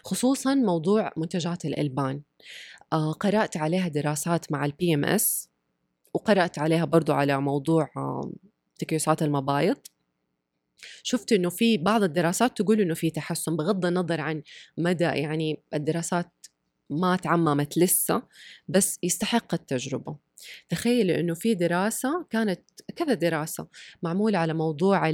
خصوصا 0.03 0.55
موضوع 0.55 1.11
منتجات 1.17 1.65
الألبان. 1.65 2.21
آه 2.93 3.11
قرأت 3.11 3.57
عليها 3.57 3.87
دراسات 3.87 4.51
مع 4.51 4.65
ال 4.65 4.93
PMS 4.95 5.49
وقرأت 6.13 6.59
عليها 6.59 6.85
برضو 6.85 7.13
على 7.13 7.41
موضوع 7.41 7.89
آه 7.97 8.31
تكيسات 8.79 9.23
المبايض. 9.23 9.77
شفت 11.03 11.33
إنه 11.33 11.49
في 11.49 11.77
بعض 11.77 12.03
الدراسات 12.03 12.57
تقول 12.57 12.81
إنه 12.81 12.93
في 12.93 13.09
تحسن 13.09 13.55
بغض 13.55 13.85
النظر 13.85 14.21
عن 14.21 14.43
مدى 14.77 15.03
يعني 15.03 15.63
الدراسات 15.73 16.31
ما 16.99 17.15
تعممت 17.15 17.77
لسه 17.77 18.23
بس 18.67 18.99
يستحق 19.03 19.53
التجربه 19.53 20.17
تخيل 20.69 21.11
إنه 21.11 21.33
في 21.33 21.53
دراسة 21.53 22.25
كانت 22.29 22.61
كذا 22.95 23.13
دراسة 23.13 23.67
معمولة 24.03 24.37
على 24.37 24.53
موضوع 24.53 25.09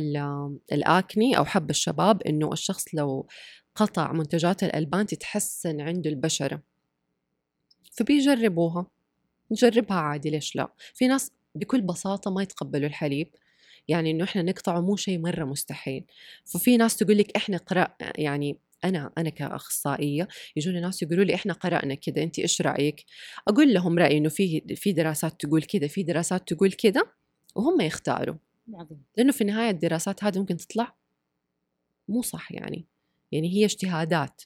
الأكني 0.72 1.38
أو 1.38 1.46
حب 1.46 1.70
الشباب 1.70 2.22
إنه 2.24 2.54
الشخص 2.54 2.86
لو 2.94 3.28
قطع 3.76 4.12
منتجات 4.12 4.64
الألبان 4.64 5.06
تتحسن 5.06 5.82
عنده 5.82 6.10
البشرة. 6.10 6.62
فبيجربوها. 7.92 8.88
نجربها 9.52 9.98
عادي 9.98 10.30
ليش 10.30 10.56
لا؟ 10.56 10.74
في 10.94 11.08
ناس 11.08 11.32
بكل 11.56 11.82
بساطة 11.82 12.32
ما 12.32 12.44
يتقبلوا 12.44 12.88
الحليب. 12.88 13.36
يعني 13.88 14.12
إنه 14.12 14.24
إحنا 14.24 14.42
نقطعه 14.42 14.82
مو 14.82 14.96
شيء 14.96 15.20
مرة 15.20 15.46
مستحيل. 15.46 16.06
ففي 16.46 16.78
ناس 16.78 16.98
تقول 16.98 17.18
لك 17.18 17.36
إحنا 17.36 17.58
قرأ 17.58 17.88
يعني 18.18 18.58
أنا 18.84 19.12
أنا 19.18 19.30
كأخصائية 19.30 20.28
يجوني 20.56 20.80
ناس 20.80 21.02
يقولوا 21.02 21.24
لي 21.24 21.36
إحنا 21.36 21.54
قرأنا 21.54 21.96
كذا 21.96 22.24
انت 22.24 22.40
إيش 22.40 22.62
رأيك؟ 22.62 23.06
أقول 23.48 23.74
لهم 23.74 24.00
رأيي 24.00 24.18
إنه 24.18 24.30
في 24.30 24.62
في 24.76 24.92
دراسات 24.92 25.42
تقول 25.46 25.64
كذا 25.64 25.88
في 25.88 26.04
دراسات 26.04 26.54
تقول 26.54 26.72
كذا 26.72 27.02
وهم 27.56 27.82
يختاروا. 27.82 28.36
عظيم. 28.74 29.04
لأنه 29.18 29.32
في 29.32 29.42
النهاية 29.42 29.70
الدراسات 29.70 30.24
هذه 30.24 30.40
ممكن 30.40 30.58
تطلع 30.58 30.96
مو 32.08 32.22
صح 32.22 32.52
يعني. 32.52 32.86
يعني 33.32 33.54
هي 33.54 33.66
اجتهادات. 33.66 34.42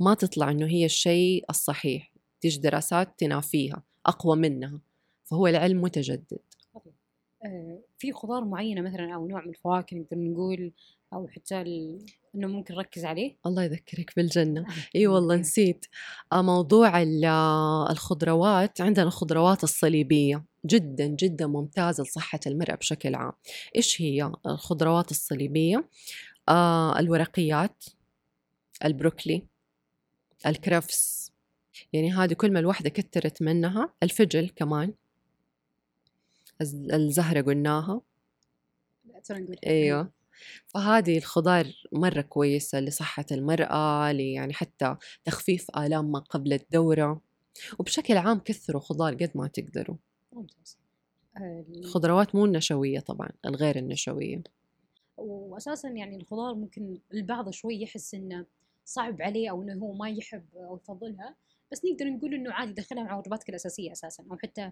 ما 0.00 0.14
تطلع 0.14 0.50
إنه 0.50 0.66
هي 0.66 0.84
الشيء 0.84 1.44
الصحيح. 1.50 2.12
تيجي 2.40 2.60
دراسات 2.60 3.18
تنافيها 3.18 3.82
أقوى 4.06 4.36
منها. 4.36 4.80
فهو 5.24 5.46
العلم 5.46 5.82
متجدد. 5.82 6.38
آه، 7.44 7.78
في 7.98 8.12
خضار 8.12 8.44
معينة 8.44 8.80
مثلا 8.80 9.14
أو 9.14 9.26
نوع 9.26 9.44
من 9.44 9.48
الفواكه 9.48 9.96
نقدر 9.96 10.18
نقول 10.18 10.72
أو 11.12 11.28
حتى 11.28 11.62
إنه 12.36 12.46
ممكن 12.46 12.74
نركز 12.74 13.04
عليه؟ 13.04 13.36
الله 13.46 13.62
يذكرك 13.64 14.12
بالجنة. 14.16 14.66
إي 14.96 15.06
والله 15.06 15.36
نسيت. 15.36 15.86
آه، 16.32 16.42
موضوع 16.42 17.02
آه، 17.02 17.90
الخضروات. 17.90 18.80
عندنا 18.80 19.06
الخضروات 19.06 19.64
الصليبية. 19.64 20.44
جدا 20.66 21.06
جدا 21.06 21.46
ممتازة 21.46 22.02
لصحة 22.02 22.40
المرأة 22.46 22.74
بشكل 22.74 23.14
عام. 23.14 23.32
إيش 23.76 24.02
هي 24.02 24.32
الخضروات 24.46 25.10
الصليبية؟ 25.10 25.88
آه 26.48 26.98
الورقيات 26.98 27.84
البروكلي 28.84 29.46
الكرفس. 30.46 31.32
يعني 31.92 32.12
هذه 32.12 32.32
كل 32.32 32.52
ما 32.52 32.60
الوحدة 32.60 32.90
كترت 32.90 33.42
منها 33.42 33.92
الفجل 34.02 34.48
كمان. 34.56 34.94
الزهرة 36.62 37.40
قلناها. 37.40 38.00
إيوه. 39.66 40.15
فهذه 40.66 41.18
الخضار 41.18 41.66
مرة 41.92 42.20
كويسة 42.20 42.80
لصحة 42.80 43.26
المرأة 43.32 44.08
يعني 44.10 44.54
حتى 44.54 44.96
تخفيف 45.24 45.66
آلام 45.76 46.12
ما 46.12 46.18
قبل 46.18 46.52
الدورة. 46.52 47.20
وبشكل 47.78 48.16
عام 48.16 48.38
كثروا 48.38 48.80
خضار 48.80 49.14
قد 49.14 49.30
ما 49.34 49.46
تقدروا. 49.48 49.96
ممتاز. 50.32 50.78
الخضروات 51.76 52.34
مو 52.34 52.44
النشوية 52.44 53.00
طبعا 53.00 53.28
الغير 53.46 53.76
النشوية. 53.76 54.42
وأساسا 55.16 55.88
يعني 55.88 56.16
الخضار 56.16 56.54
ممكن 56.54 56.98
البعض 57.14 57.50
شوي 57.50 57.82
يحس 57.82 58.14
إنه 58.14 58.46
صعب 58.84 59.22
عليه 59.22 59.50
أو 59.50 59.62
إنه 59.62 59.74
هو 59.74 59.92
ما 59.92 60.10
يحب 60.10 60.44
أو 60.56 60.76
يفضلها 60.76 61.34
بس 61.72 61.84
نقدر 61.84 62.06
نقول 62.06 62.34
إنه 62.34 62.52
عادي 62.52 62.72
دخلها 62.72 63.04
مع 63.04 63.18
وجباتك 63.18 63.48
الأساسية 63.48 63.92
أساسا 63.92 64.24
أو 64.30 64.36
حتى 64.36 64.70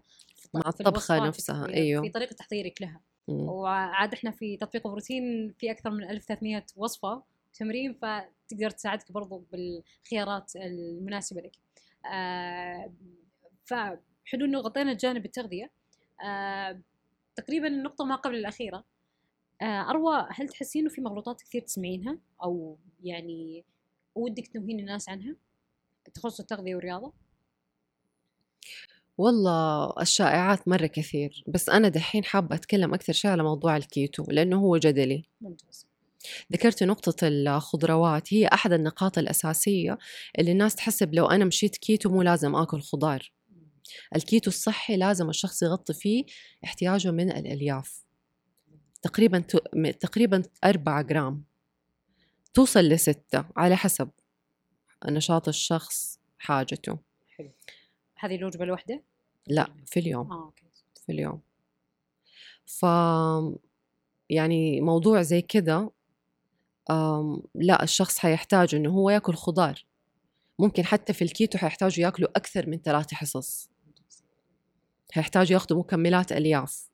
مع 0.55 0.63
الطبخة 0.69 1.27
نفسها 1.27 1.69
أيوه. 1.69 2.03
في 2.03 2.09
طريقة 2.09 2.33
تحضيرك 2.33 2.83
لها. 2.83 3.01
وعاد 3.29 4.13
إحنا 4.13 4.31
في 4.31 4.57
تطبيق 4.57 4.87
بروتين 4.89 5.55
في 5.59 5.71
أكثر 5.71 5.91
من 5.91 6.11
1300 6.11 6.67
وصفة 6.77 7.23
تمرين 7.55 7.93
فتقدر 7.95 8.71
تساعدك 8.71 9.13
برضو 9.13 9.45
بالخيارات 9.53 10.57
المناسبة 10.57 11.41
لك. 11.41 11.57
آه 12.13 12.93
فحلو 13.65 14.47
إنه 14.47 14.59
غطينا 14.59 14.93
جانب 14.95 15.25
التغذية 15.25 15.71
آه 16.25 16.81
تقريبا 17.37 17.67
النقطة 17.69 18.05
ما 18.05 18.15
قبل 18.17 18.35
الأخيرة 18.35 18.85
آه 19.63 19.91
أروى 19.91 20.27
هل 20.31 20.49
تحسين 20.49 20.83
إنه 20.83 20.95
في 20.95 21.01
مغلوطات 21.01 21.43
كثير 21.43 21.63
تسمعينها؟ 21.63 22.19
أو 22.43 22.79
يعني 23.05 23.65
ودك 24.15 24.47
تنوهين 24.47 24.81
الناس 24.81 25.09
عنها؟ 25.09 25.37
تخص 26.15 26.41
التغذية 26.41 26.75
والرياضة؟ 26.75 27.13
والله 29.19 29.93
الشائعات 30.01 30.69
مرة 30.69 30.87
كثير 30.87 31.45
بس 31.47 31.69
أنا 31.69 31.89
دحين 31.89 32.25
حابة 32.25 32.57
أتكلم 32.57 32.95
أكثر 32.95 33.13
شيء 33.13 33.31
على 33.31 33.43
موضوع 33.43 33.77
الكيتو 33.77 34.25
لأنه 34.29 34.61
هو 34.61 34.77
جدلي. 34.77 35.25
ممتاز. 35.41 35.87
ذكرت 36.53 36.83
نقطة 36.83 37.29
الخضروات 37.29 38.35
هي 38.35 38.47
أحد 38.47 38.73
النقاط 38.73 39.19
الأساسية 39.19 39.99
اللي 40.39 40.53
الناس 40.53 40.75
تحسب 40.75 41.15
لو 41.15 41.27
أنا 41.27 41.45
مشيت 41.45 41.77
كيتو 41.77 42.11
مو 42.11 42.23
لازم 42.23 42.55
آكل 42.55 42.81
خضار. 42.81 43.33
الكيتو 44.17 44.51
الصحي 44.51 44.97
لازم 44.97 45.29
الشخص 45.29 45.63
يغطي 45.63 45.95
فيه 45.95 46.25
احتياجه 46.65 47.11
من 47.11 47.31
الألياف. 47.31 48.05
تقريبا 49.03 49.45
تقريبا 50.01 50.43
أربعة 50.65 51.03
جرام. 51.03 51.45
توصل 52.55 52.81
لستة 52.81 53.45
على 53.57 53.77
حسب 53.77 54.11
نشاط 55.07 55.49
الشخص 55.49 56.19
حاجته. 56.39 56.99
حلو. 57.37 57.51
هذه 58.25 58.37
الوجبة 58.37 58.65
الواحدة؟ 58.65 59.03
لا 59.47 59.71
في 59.87 60.01
اليوم. 60.01 60.33
آه، 60.33 60.45
أوكي. 60.45 60.65
في 61.07 61.13
اليوم. 61.13 61.41
ف 62.67 62.83
يعني 64.31 64.81
موضوع 64.81 65.23
زي 65.23 65.43
كذا 65.43 65.91
لا 67.55 67.83
الشخص 67.83 68.19
حيحتاج 68.19 68.75
إنه 68.75 68.91
هو 68.91 69.11
يأكل 69.11 69.35
خضار. 69.35 69.87
ممكن 70.59 70.85
حتى 70.85 71.13
في 71.13 71.23
الكيتو 71.23 71.59
حيحتاجوا 71.59 72.05
يأكلوا 72.05 72.29
أكثر 72.37 72.69
من 72.69 72.79
ثلاثة 72.79 73.17
حصص. 73.17 73.71
حيحتاجوا 75.13 75.53
يأخذوا 75.53 75.79
مكملات 75.79 76.33
ألياف. 76.33 76.91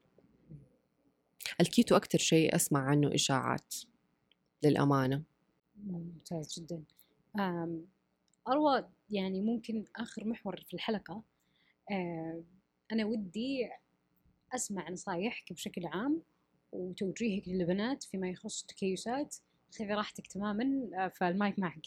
الكيتو 1.60 1.96
أكتر 1.96 2.18
شيء 2.18 2.56
أسمع 2.56 2.80
عنه 2.80 3.14
إشاعات 3.14 3.74
للأمانة. 4.62 5.22
ممتاز 5.76 6.54
جدا. 6.58 6.82
آم، 8.50 8.56
أروى 8.56 8.88
يعني 9.10 9.40
ممكن 9.40 9.84
آخر 9.96 10.24
محور 10.24 10.56
في 10.68 10.74
الحلقة 10.74 11.22
آم، 11.92 12.44
أنا 12.92 13.04
ودي 13.06 13.68
أسمع 14.54 14.90
نصايحك 14.90 15.52
بشكل 15.52 15.86
عام 15.86 16.22
وتوجيهك 16.72 17.48
للبنات 17.48 18.04
فيما 18.04 18.28
يخص 18.30 18.60
التكيسات 18.60 19.36
خذي 19.78 19.88
راحتك 19.94 20.26
تماما 20.26 20.64
آه، 20.98 21.08
فالمايك 21.08 21.58
معك. 21.58 21.86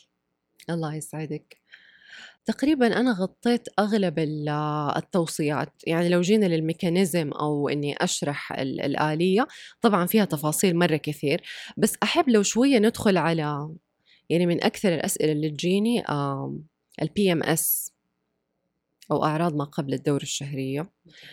الله 0.69 0.95
يسعدك. 0.95 1.57
تقريبا 2.45 2.99
أنا 2.99 3.11
غطيت 3.11 3.67
أغلب 3.79 4.19
ال- 4.19 4.49
التوصيات. 4.97 5.73
يعني 5.87 6.09
لو 6.09 6.21
جينا 6.21 6.45
لل 6.45 6.61
mechanism 6.61 7.31
أو 7.31 7.69
أني 7.69 7.95
أشرح 7.97 8.51
ال- 8.53 8.81
الآلية 8.81 9.47
طبعا 9.81 10.05
فيها 10.05 10.25
تفاصيل 10.25 10.75
مرة 10.77 10.97
كثير 10.97 11.41
بس 11.77 11.97
أحب 12.03 12.29
لو 12.29 12.43
شوية 12.43 12.79
ندخل 12.79 13.17
على 13.17 13.69
يعني 14.29 14.45
من 14.45 14.63
أكثر 14.63 14.93
الأسئلة 14.93 15.31
اللي 15.31 15.49
تجيني 15.49 16.03
ال 17.01 17.31
PMS 17.31 17.93
أو 19.11 19.23
أعراض 19.23 19.55
ما 19.55 19.63
قبل 19.63 19.93
الدورة 19.93 20.23
الشهرية. 20.23 20.89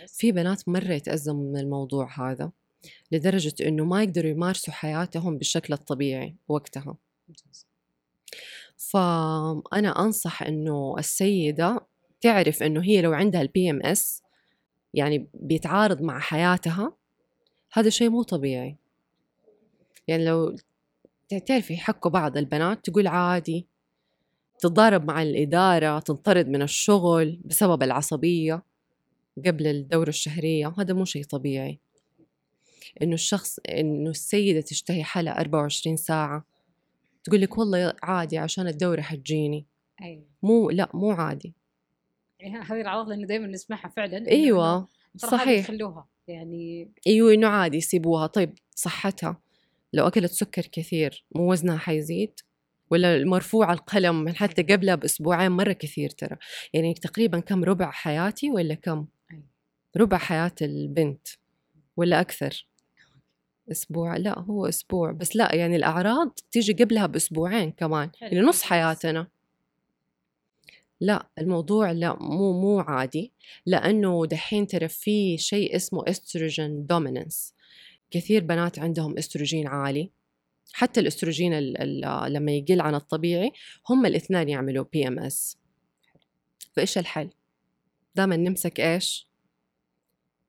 في 0.07 0.33
بنات 0.33 0.69
مرة 0.69 0.93
يتأزموا 0.93 1.53
من 1.53 1.61
الموضوع 1.61 2.31
هذا 2.31 2.51
لدرجة 3.13 3.55
أنه 3.69 3.85
ما 3.85 4.03
يقدروا 4.03 4.31
يمارسوا 4.31 4.73
حياتهم 4.75 5.39
بالشكل 5.39 5.75
الطبيعي 5.75 6.37
وقتها. 6.49 6.97
فأنا 8.77 10.05
أنصح 10.05 10.43
إنه 10.43 10.95
السيدة 10.99 11.87
تعرف 12.21 12.63
إنه 12.63 12.83
هي 12.83 13.03
لو 13.03 13.13
عندها 13.13 13.43
ال 13.43 13.71
PMS 13.71 14.23
يعني 14.95 15.29
بيتعارض 15.35 16.03
مع 16.03 16.19
حياتها 16.19 16.93
هذا 17.73 17.91
شيء 17.91 18.11
مو 18.11 18.23
طبيعي 18.23 18.77
يعني 20.09 20.25
لو 20.25 20.57
تعرفي 21.39 21.75
يحكوا 21.75 22.11
بعض 22.11 22.37
البنات 22.37 22.85
تقول 22.85 23.07
عادي 23.07 23.67
تتضارب 24.59 25.05
مع 25.05 25.23
الإدارة 25.23 25.99
تنطرد 25.99 26.49
من 26.49 26.63
الشغل 26.63 27.41
بسبب 27.45 27.83
العصبية 27.83 28.63
قبل 29.47 29.67
الدورة 29.67 30.09
الشهرية. 30.09 30.75
هذا 30.79 30.95
مو 30.95 31.05
شيء 31.05 31.25
طبيعي. 31.25 31.81
إنه 33.03 33.15
الشخص 33.15 33.59
إنه 33.59 34.11
السيدة 34.11 34.61
تشتهي 34.61 35.05
حلا 35.05 35.41
24 35.41 35.97
ساعة 35.97 36.45
تقول 37.25 37.41
لك 37.41 37.59
والله 37.59 37.95
عادي 38.03 38.39
عشان 38.39 38.67
الدورة 38.67 39.01
حتجيني. 39.01 39.67
أيوة. 40.03 40.25
مو 40.43 40.71
لا 40.71 40.91
مو 40.95 41.11
عادي. 41.11 41.55
يعني 42.41 42.59
هذه 42.59 42.81
الأعراض 42.81 43.09
لأنه 43.09 43.27
دائما 43.27 43.47
نسمعها 43.47 43.89
فعلا 43.89 44.29
أيوه 44.29 44.77
هذه 44.79 44.87
صحيح. 45.17 45.67
خلوها 45.67 46.09
يعني 46.29 46.91
أيوه 47.07 47.35
إنه 47.35 47.49
عادي 47.49 47.77
يسيبوها. 47.77 48.27
طيب 48.27 48.55
صحتها. 48.75 49.41
لو 49.93 50.07
أكلت 50.07 50.33
سكر 50.33 50.67
كثير 50.73 51.25
مو 51.35 51.51
وزنها 51.53 51.79
حيزيد 51.79 52.41
ولا 52.91 53.25
مرفوع 53.25 53.73
القلم 53.73 54.25
من 54.25 54.37
حتى 54.37 54.63
قبلها 54.63 54.95
بأسبوعين 54.95 55.53
مرة 55.53 55.73
كثير 55.73 56.11
ترى. 56.11 56.37
يعني 56.73 56.95
تقريبا 56.95 57.41
كم 57.41 57.65
ربع 57.65 57.91
حياتي 57.91 58.51
ولا 58.51 58.75
كم. 58.75 59.07
ربع 59.97 60.19
حياة 60.19 60.55
البنت 60.63 61.29
ولا 61.97 62.21
أكثر. 62.21 62.67
أسبوع؟ 63.71 64.17
لا 64.17 64.39
هو 64.39 64.67
أسبوع. 64.67 65.13
بس 65.13 65.37
لا 65.37 65.55
يعني 65.55 65.77
الأعراض 65.77 66.39
تيجي 66.51 66.73
قبلها 66.73 67.07
بأسبوعين 67.07 67.73
كمان. 67.73 68.11
يعني 68.21 68.41
نص 68.41 68.63
حياتنا. 68.63 69.27
لا 71.01 71.29
الموضوع 71.39 71.91
لا 71.93 72.17
مو 72.21 72.61
مو 72.61 72.81
عادي. 72.81 73.33
لأنه 73.67 74.27
دحين 74.27 74.67
ترى 74.67 74.89
في 74.89 75.39
شيء 75.39 75.77
اسمه 75.77 76.05
estrogen 76.09 76.87
dominance 76.87 77.55
كثير 78.11 78.45
بنات 78.45 78.79
عندهم 78.79 79.19
استروجين 79.19 79.67
عالي. 79.67 80.11
حتى 80.73 81.01
الاستروجين 81.01 81.55
ال 81.55 82.05
ال 82.05 82.33
لما 82.33 82.53
يقل 82.53 82.81
عن 82.81 82.95
الطبيعي 82.95 83.53
هم 83.89 84.07
الاثنين 84.07 84.49
يعملوا 84.49 84.85
PMS 84.93 85.59
فإيش 86.73 86.99
الحل؟ 86.99 87.31
دائما 88.15 88.37
نمسك 88.37 88.81
إيش؟ 88.81 89.31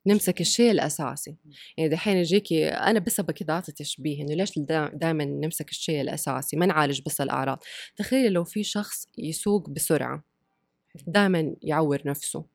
نمسك 0.05 0.41
الشيء 0.41 0.71
الأساسي. 0.71 1.35
يعني 1.77 1.89
دحين 1.89 2.17
يجيكي 2.17 2.69
أنا 2.69 2.99
بس 2.99 3.21
كذا 3.21 3.53
أعطي 3.53 3.71
تشبيه 3.71 4.21
إنه 4.21 4.33
ليش 4.33 4.59
دائما 4.93 5.25
نمسك 5.25 5.69
الشيء 5.69 6.01
الأساسي؟ 6.01 6.57
ما 6.57 6.65
نعالج 6.65 7.01
بس 7.05 7.21
الأعراض. 7.21 7.63
تخيلي 7.95 8.29
لو 8.29 8.43
في 8.43 8.63
شخص 8.63 9.07
يسوق 9.17 9.69
بسرعة 9.69 10.23
دائما 11.07 11.55
يعور 11.61 12.01
نفسه. 12.05 12.45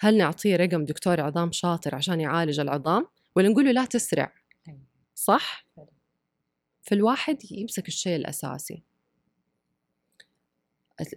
هل 0.00 0.18
نعطيه 0.18 0.56
رقم 0.56 0.84
دكتور 0.84 1.20
عظام 1.20 1.52
شاطر 1.52 1.94
عشان 1.94 2.20
يعالج 2.20 2.60
العظام؟ 2.60 3.06
ولا 3.36 3.48
نقول 3.48 3.64
له 3.64 3.72
لا 3.72 3.84
تسرع 3.84 4.32
أيوة. 4.68 4.80
صح. 5.14 5.66
فالواحد 6.82 7.38
يمسك 7.50 7.88
الشيء 7.88 8.16
الأساسي. 8.16 8.82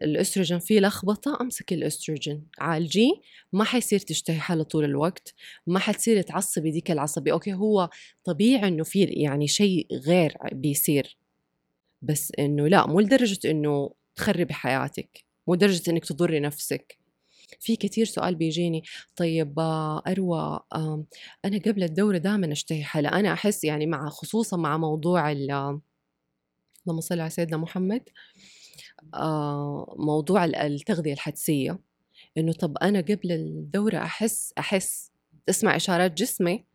الأستروجين 0.02 0.60
فيه 0.60 0.80
لخبطة 0.80 1.38
امسكي 1.42 1.76
الأستروجين. 1.76 2.48
عالجيه 2.60 3.12
ما 3.54 3.64
حيصير 3.64 4.00
تشتهي 4.00 4.40
حالة 4.40 4.64
طول 4.64 4.86
الوقت 4.86 5.34
ما 5.68 5.80
حتصيري 5.80 6.24
تعصبي 6.24 6.72
ديك 6.72 6.92
العصبية. 6.92 7.32
أوكي 7.32 7.54
هو 7.54 7.90
طبيعي 8.24 8.68
إنه 8.68 8.84
في 8.84 9.04
يعني 9.04 9.48
شيء 9.48 9.88
غير 9.94 10.38
بيصير 10.52 11.18
بس 12.02 12.32
إنه 12.40 12.68
لا 12.68 12.88
مو 12.88 13.00
لدرجة 13.00 13.52
إنه 13.52 13.94
تخربي 14.16 14.54
حياتك 14.54 15.26
مو 15.48 15.56
لدرجة 15.56 15.92
إنك 15.92 16.06
تضري 16.06 16.40
نفسك. 16.40 16.99
في 17.60 17.76
كتير 17.76 18.06
سؤال 18.06 18.36
بيجيني 18.36 18.84
طيب 19.16 19.60
آه، 19.60 20.02
أروى 20.08 20.60
آم، 20.76 21.06
أنا 21.46 21.58
قبل 21.58 21.84
الدورة 21.84 22.18
دائما 22.18 22.52
أشتهي 22.52 22.84
حلا 22.84 23.20
أنا 23.20 23.34
أحس 23.34 23.64
يعني 23.64 23.86
مع 23.86 24.10
خصوصا 24.10 24.58
مع 24.58 24.78
موضوع 24.78 25.32
ال 25.32 25.52
اللهم 26.88 27.02
صل 27.02 27.20
على 27.20 27.30
سيدنا 27.30 27.58
محمد 27.58 28.04
آه، 29.14 29.96
موضوع 30.00 30.46
ال- 30.46 30.56
التغذية 30.56 31.14
الحدسية 31.14 31.80
إنه 32.38 32.54
طب 32.54 32.78
أنا 32.78 33.00
قبل 33.02 33.32
الدورة 33.32 33.98
أحس 33.98 34.54
أحس 34.58 35.12
تسمع 35.46 35.76
إشارات 35.76 36.14
جسمي 36.14 36.66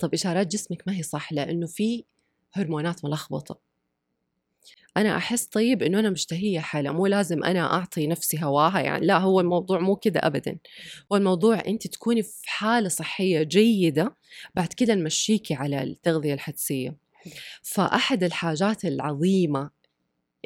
طب 0.00 0.14
إشارات 0.14 0.46
جسمك 0.46 0.82
ما 0.86 0.96
هي 0.96 1.02
صح 1.02 1.32
لأنه 1.32 1.66
في 1.66 2.04
هرمونات 2.52 3.04
ملخبطة. 3.04 3.65
أنا 4.96 5.16
أحس 5.16 5.46
طيب 5.46 5.82
إنه 5.82 5.98
أنا 6.00 6.10
مشتهية 6.10 6.60
حلا 6.60 6.92
مو 6.92 7.06
لازم 7.06 7.44
أنا 7.44 7.74
أعطي 7.74 8.06
نفسي 8.06 8.44
هواها 8.44 8.80
يعني 8.80 9.06
لا 9.06 9.18
هو 9.18 9.40
الموضوع 9.40 9.78
مو 9.80 9.96
كده 9.96 10.20
أبدا. 10.22 10.58
هو 11.12 11.16
الموضوع 11.16 11.62
أنت 11.66 11.86
تكوني 11.86 12.22
في 12.22 12.50
حالة 12.50 12.88
صحية 12.88 13.42
جيدة 13.42 14.14
بعد 14.54 14.68
كده 14.72 14.94
نمشيكي 14.94 15.54
على 15.54 15.82
التغذية 15.82 16.34
الحدسية. 16.34 16.96
فأحد 17.62 18.24
الحاجات 18.24 18.84
العظيمة 18.84 19.70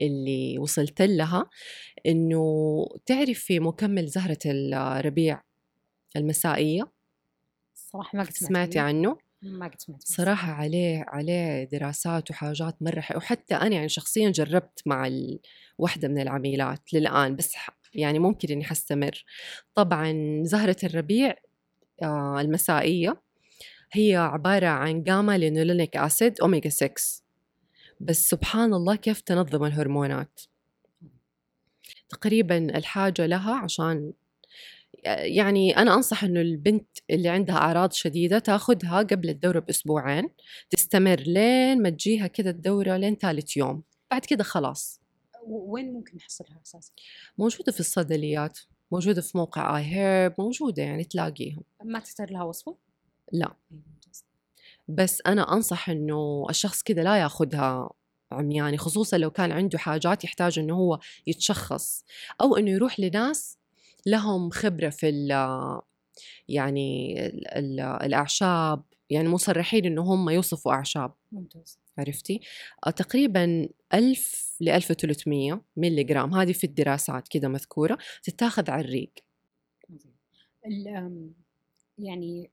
اللي 0.02 0.58
وصلت 0.58 1.02
لها 1.02 1.50
إنه 2.06 2.86
تعرفي 3.06 3.60
مكمل 3.60 4.06
زهرة 4.06 4.38
الربيع 4.46 5.42
المسائية؟ 6.16 6.92
صراحة 7.74 8.18
ما 8.18 8.24
سمعتي 8.24 8.78
عنه. 8.78 9.29
ما 9.42 9.66
قد 9.68 9.80
سمعت 9.80 9.88
عنه. 9.88 10.16
صراحة 10.16 10.52
عليه 10.52 11.04
عليه 11.08 11.64
دراسات 11.64 12.30
وحاجات 12.30 12.82
مرة 12.82 13.00
حلوة 13.00 13.22
وحتى 13.22 13.54
أنا 13.54 13.74
يعني 13.74 13.88
شخصيا 13.88 14.30
جربت 14.30 14.82
مع 14.86 15.06
ال... 15.06 15.40
واحدة 15.78 16.08
من 16.08 16.20
العميلات 16.20 16.94
للآن 16.94 17.36
بس 17.36 17.56
يعني 17.94 18.18
ممكن 18.18 18.48
إني 18.52 18.64
حستمر. 18.64 19.24
طبعا 19.74 20.40
زهرة 20.44 20.76
الربيع 20.84 21.34
آه 22.02 22.40
المسائية 22.40 23.22
هي 23.92 24.16
عبارة 24.16 24.66
عن 24.66 25.02
gamma 25.02 25.38
linolenic 25.38 25.96
acid 25.96 26.40
omega 26.40 26.70
6 26.70 26.94
بس 28.00 28.28
سبحان 28.30 28.74
الله 28.74 28.96
كيف 28.96 29.20
تنظم 29.20 29.64
الهرمونات. 29.64 30.40
تقريبا 32.08 32.58
الحاجة 32.78 33.26
لها 33.26 33.54
عشان 33.54 34.12
يعني 35.04 35.76
أنا 35.76 35.94
أنصح 35.94 36.24
إنه 36.24 36.40
البنت 36.40 36.98
اللي 37.10 37.28
عندها 37.28 37.56
أعراض 37.56 37.92
شديدة 37.92 38.38
تاخذها 38.38 38.98
قبل 38.98 39.28
الدورة 39.28 39.58
بأسبوعين 39.58 40.28
تستمر 40.70 41.20
لين 41.20 41.82
ما 41.82 41.90
تجيها 41.90 42.26
كده 42.26 42.50
الدورة 42.50 42.96
لين 42.96 43.16
ثالث 43.16 43.56
يوم 43.56 43.82
بعد 44.10 44.24
كده 44.24 44.44
خلاص 44.44 45.00
وين 45.46 45.92
ممكن 45.92 46.16
نحصلها 46.16 46.60
أساسا؟ 46.66 46.92
موجودة 47.38 47.72
في 47.72 47.80
الصيدليات 47.80 48.58
موجودة 48.92 49.22
في 49.22 49.38
موقع 49.38 49.78
iHerb 49.78 50.34
موجودة 50.38 50.82
يعني 50.82 51.04
تلاقيهم 51.04 51.62
ما 51.84 51.98
تحتاج 51.98 52.32
لها 52.32 52.42
وصفة؟ 52.42 52.76
لا. 53.32 53.54
بس 54.88 55.22
أنا 55.26 55.52
أنصح 55.52 55.90
إنه 55.90 56.46
الشخص 56.50 56.82
كده 56.82 57.02
لا 57.02 57.16
ياخذها 57.16 57.90
عمياني 58.32 58.78
خصوصا 58.78 59.18
لو 59.18 59.30
كان 59.30 59.52
عنده 59.52 59.78
حاجات 59.78 60.24
يحتاج 60.24 60.58
إنه 60.58 60.74
هو 60.74 60.98
يتشخص 61.26 62.04
أو 62.40 62.56
إنه 62.56 62.70
يروح 62.70 63.00
لناس 63.00 63.59
لهم 64.06 64.50
خبرة 64.50 64.88
في 64.90 65.08
ال 65.08 65.30
يعني 66.48 67.20
ال 67.26 67.48
ال 67.48 67.80
الأعشاب 67.80 68.82
يعني 69.10 69.28
مصرحين 69.28 69.86
إنه 69.86 70.02
هم 70.02 70.30
يوصفوا 70.30 70.72
أعشاب. 70.72 71.12
ممتاز. 71.32 71.78
عرفتي؟ 71.98 72.40
آه، 72.86 72.90
تقريبا 72.90 73.68
1000 73.94 74.56
ل 74.60 74.68
1300 74.68 75.64
ملي 75.76 76.04
جرام 76.04 76.34
هذه 76.34 76.52
في 76.52 76.64
الدراسات 76.64 77.28
كده 77.28 77.48
مذكورة 77.48 77.98
تتاخذ 78.22 78.70
على 78.70 78.84
الريق. 78.84 79.12
يعني 81.98 82.50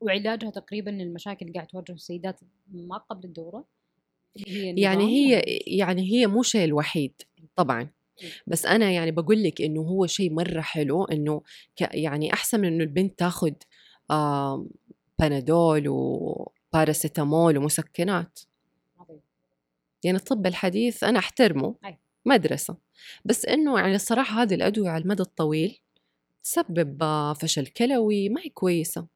وعلاجها 0.00 0.50
تقريبا 0.50 0.90
المشاكل 0.90 1.46
اللي 1.46 1.54
قاعد 1.54 1.66
تواجه 1.66 1.92
السيدات 1.92 2.40
ما 2.72 2.96
قبل 2.96 3.24
الدورة؟ 3.24 3.64
هي 4.46 4.74
يعني 4.80 5.04
هي 5.04 5.42
يعني 5.66 6.12
هي 6.12 6.26
مو 6.26 6.42
شيء 6.42 6.64
الوحيد 6.64 7.22
طبعا. 7.56 7.88
بس 8.46 8.66
أنا 8.66 8.90
يعني 8.90 9.10
بقول 9.10 9.42
لك 9.42 9.62
إنه 9.62 9.80
هو 9.80 10.06
شيء 10.06 10.32
مرة 10.32 10.60
حلو 10.60 11.04
إنه 11.04 11.42
يعني 11.80 12.32
أحسن 12.32 12.60
من 12.60 12.66
إنه 12.66 12.84
البنت 12.84 13.18
تاخذ 13.18 13.52
آه 14.10 14.66
بنادول 15.18 15.84
وباراسيتامول 15.88 17.58
ومسكنات. 17.58 18.40
يعني 20.04 20.16
الطب 20.18 20.46
الحديث 20.46 21.04
أنا 21.04 21.18
أحترمه 21.18 21.74
مدرسة. 22.24 22.76
بس 23.24 23.46
إنه 23.46 23.78
يعني 23.78 23.94
الصراحة 23.94 24.42
هذه 24.42 24.54
الأدوية 24.54 24.90
على 24.90 25.02
المدى 25.02 25.22
الطويل 25.22 25.78
تسبب 26.44 27.04
فشل 27.32 27.66
كلوي 27.66 28.28
ما 28.28 28.40
هي 28.40 28.48
كويسة. 28.48 29.06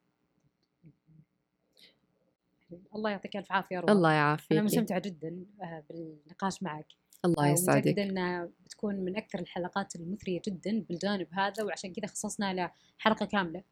الله 2.94 3.10
يعطيك 3.10 3.36
ألف 3.36 3.52
عافية 3.52 3.80
روح. 3.80 3.90
الله 3.90 4.12
يعافيك. 4.12 4.52
أنا 4.52 4.62
مستمتعة 4.62 4.98
جدا 4.98 5.44
آه، 5.62 5.84
بالنقاش 5.90 6.62
معك. 6.62 6.86
الله 7.24 7.48
يسعدك. 7.48 7.78
متأكدة 7.78 8.02
إنها 8.02 8.48
بتكون 8.64 8.94
من 8.94 9.16
أكثر 9.16 9.38
الحلقات 9.38 9.96
المثرية 9.96 10.40
جدا 10.46 10.84
بالجانب 10.88 11.26
هذا 11.32 11.62
وعشان 11.62 11.92
كذا 11.92 12.06
خصصنا 12.06 12.54
له 12.54 12.70
حلقة 12.98 13.26
كاملة. 13.26 13.62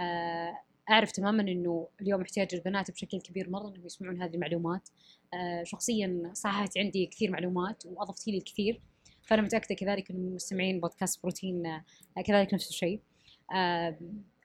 آه، 0.00 0.58
أعرف 0.90 1.12
تماما 1.12 1.42
إنه 1.42 1.88
اليوم 2.00 2.20
احتياج 2.20 2.54
البنات 2.54 2.90
بشكل 2.90 3.20
كبير 3.20 3.50
مرة 3.50 3.68
إنهم 3.68 3.86
يسمعون 3.86 4.22
هذه 4.22 4.34
المعلومات. 4.34 4.88
آه، 5.34 5.62
شخصيا 5.62 6.30
صححت 6.34 6.78
عندي 6.78 7.06
كثير 7.06 7.30
معلومات 7.30 7.82
واضفتي 7.86 8.30
لي 8.30 8.38
الكثير 8.38 8.80
فأنا 9.22 9.42
متأكدة 9.42 9.74
كذلك 9.74 10.10
ان 10.10 10.34
مستمعين 10.34 10.80
بودكاست 10.80 11.22
بروتين 11.22 11.82
كذلك 12.26 12.54
نفس 12.54 12.68
الشيء. 12.68 13.00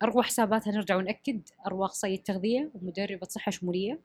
اروى 0.03 0.23
حساباتها 0.23 0.71
نرجع 0.71 0.95
ونأكد 0.95 1.41
اروى 1.67 1.85
اخصائيه 1.85 2.23
تغذية 2.23 2.71
ومدربة 2.73 3.27
صحة 3.29 3.49
شمولية. 3.49 3.93
آه، 3.93 3.99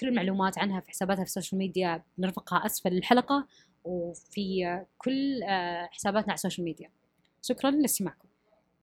كل 0.00 0.08
المعلومات 0.08 0.58
عنها 0.58 0.80
في 0.80 0.90
حساباتها 0.90 1.24
في 1.24 1.28
السوشيال 1.28 1.58
ميديا 1.58 2.02
نرفقها 2.18 2.66
أسفل 2.66 2.92
الحلقة 2.92 3.46
وفي 3.84 4.80
كل 4.98 5.42
آه، 5.42 5.88
حساباتنا 5.92 6.28
على 6.28 6.34
السوشيال 6.34 6.64
ميديا 6.64 6.90
شكرا 7.42 7.70
لاستماعكم. 7.70 8.28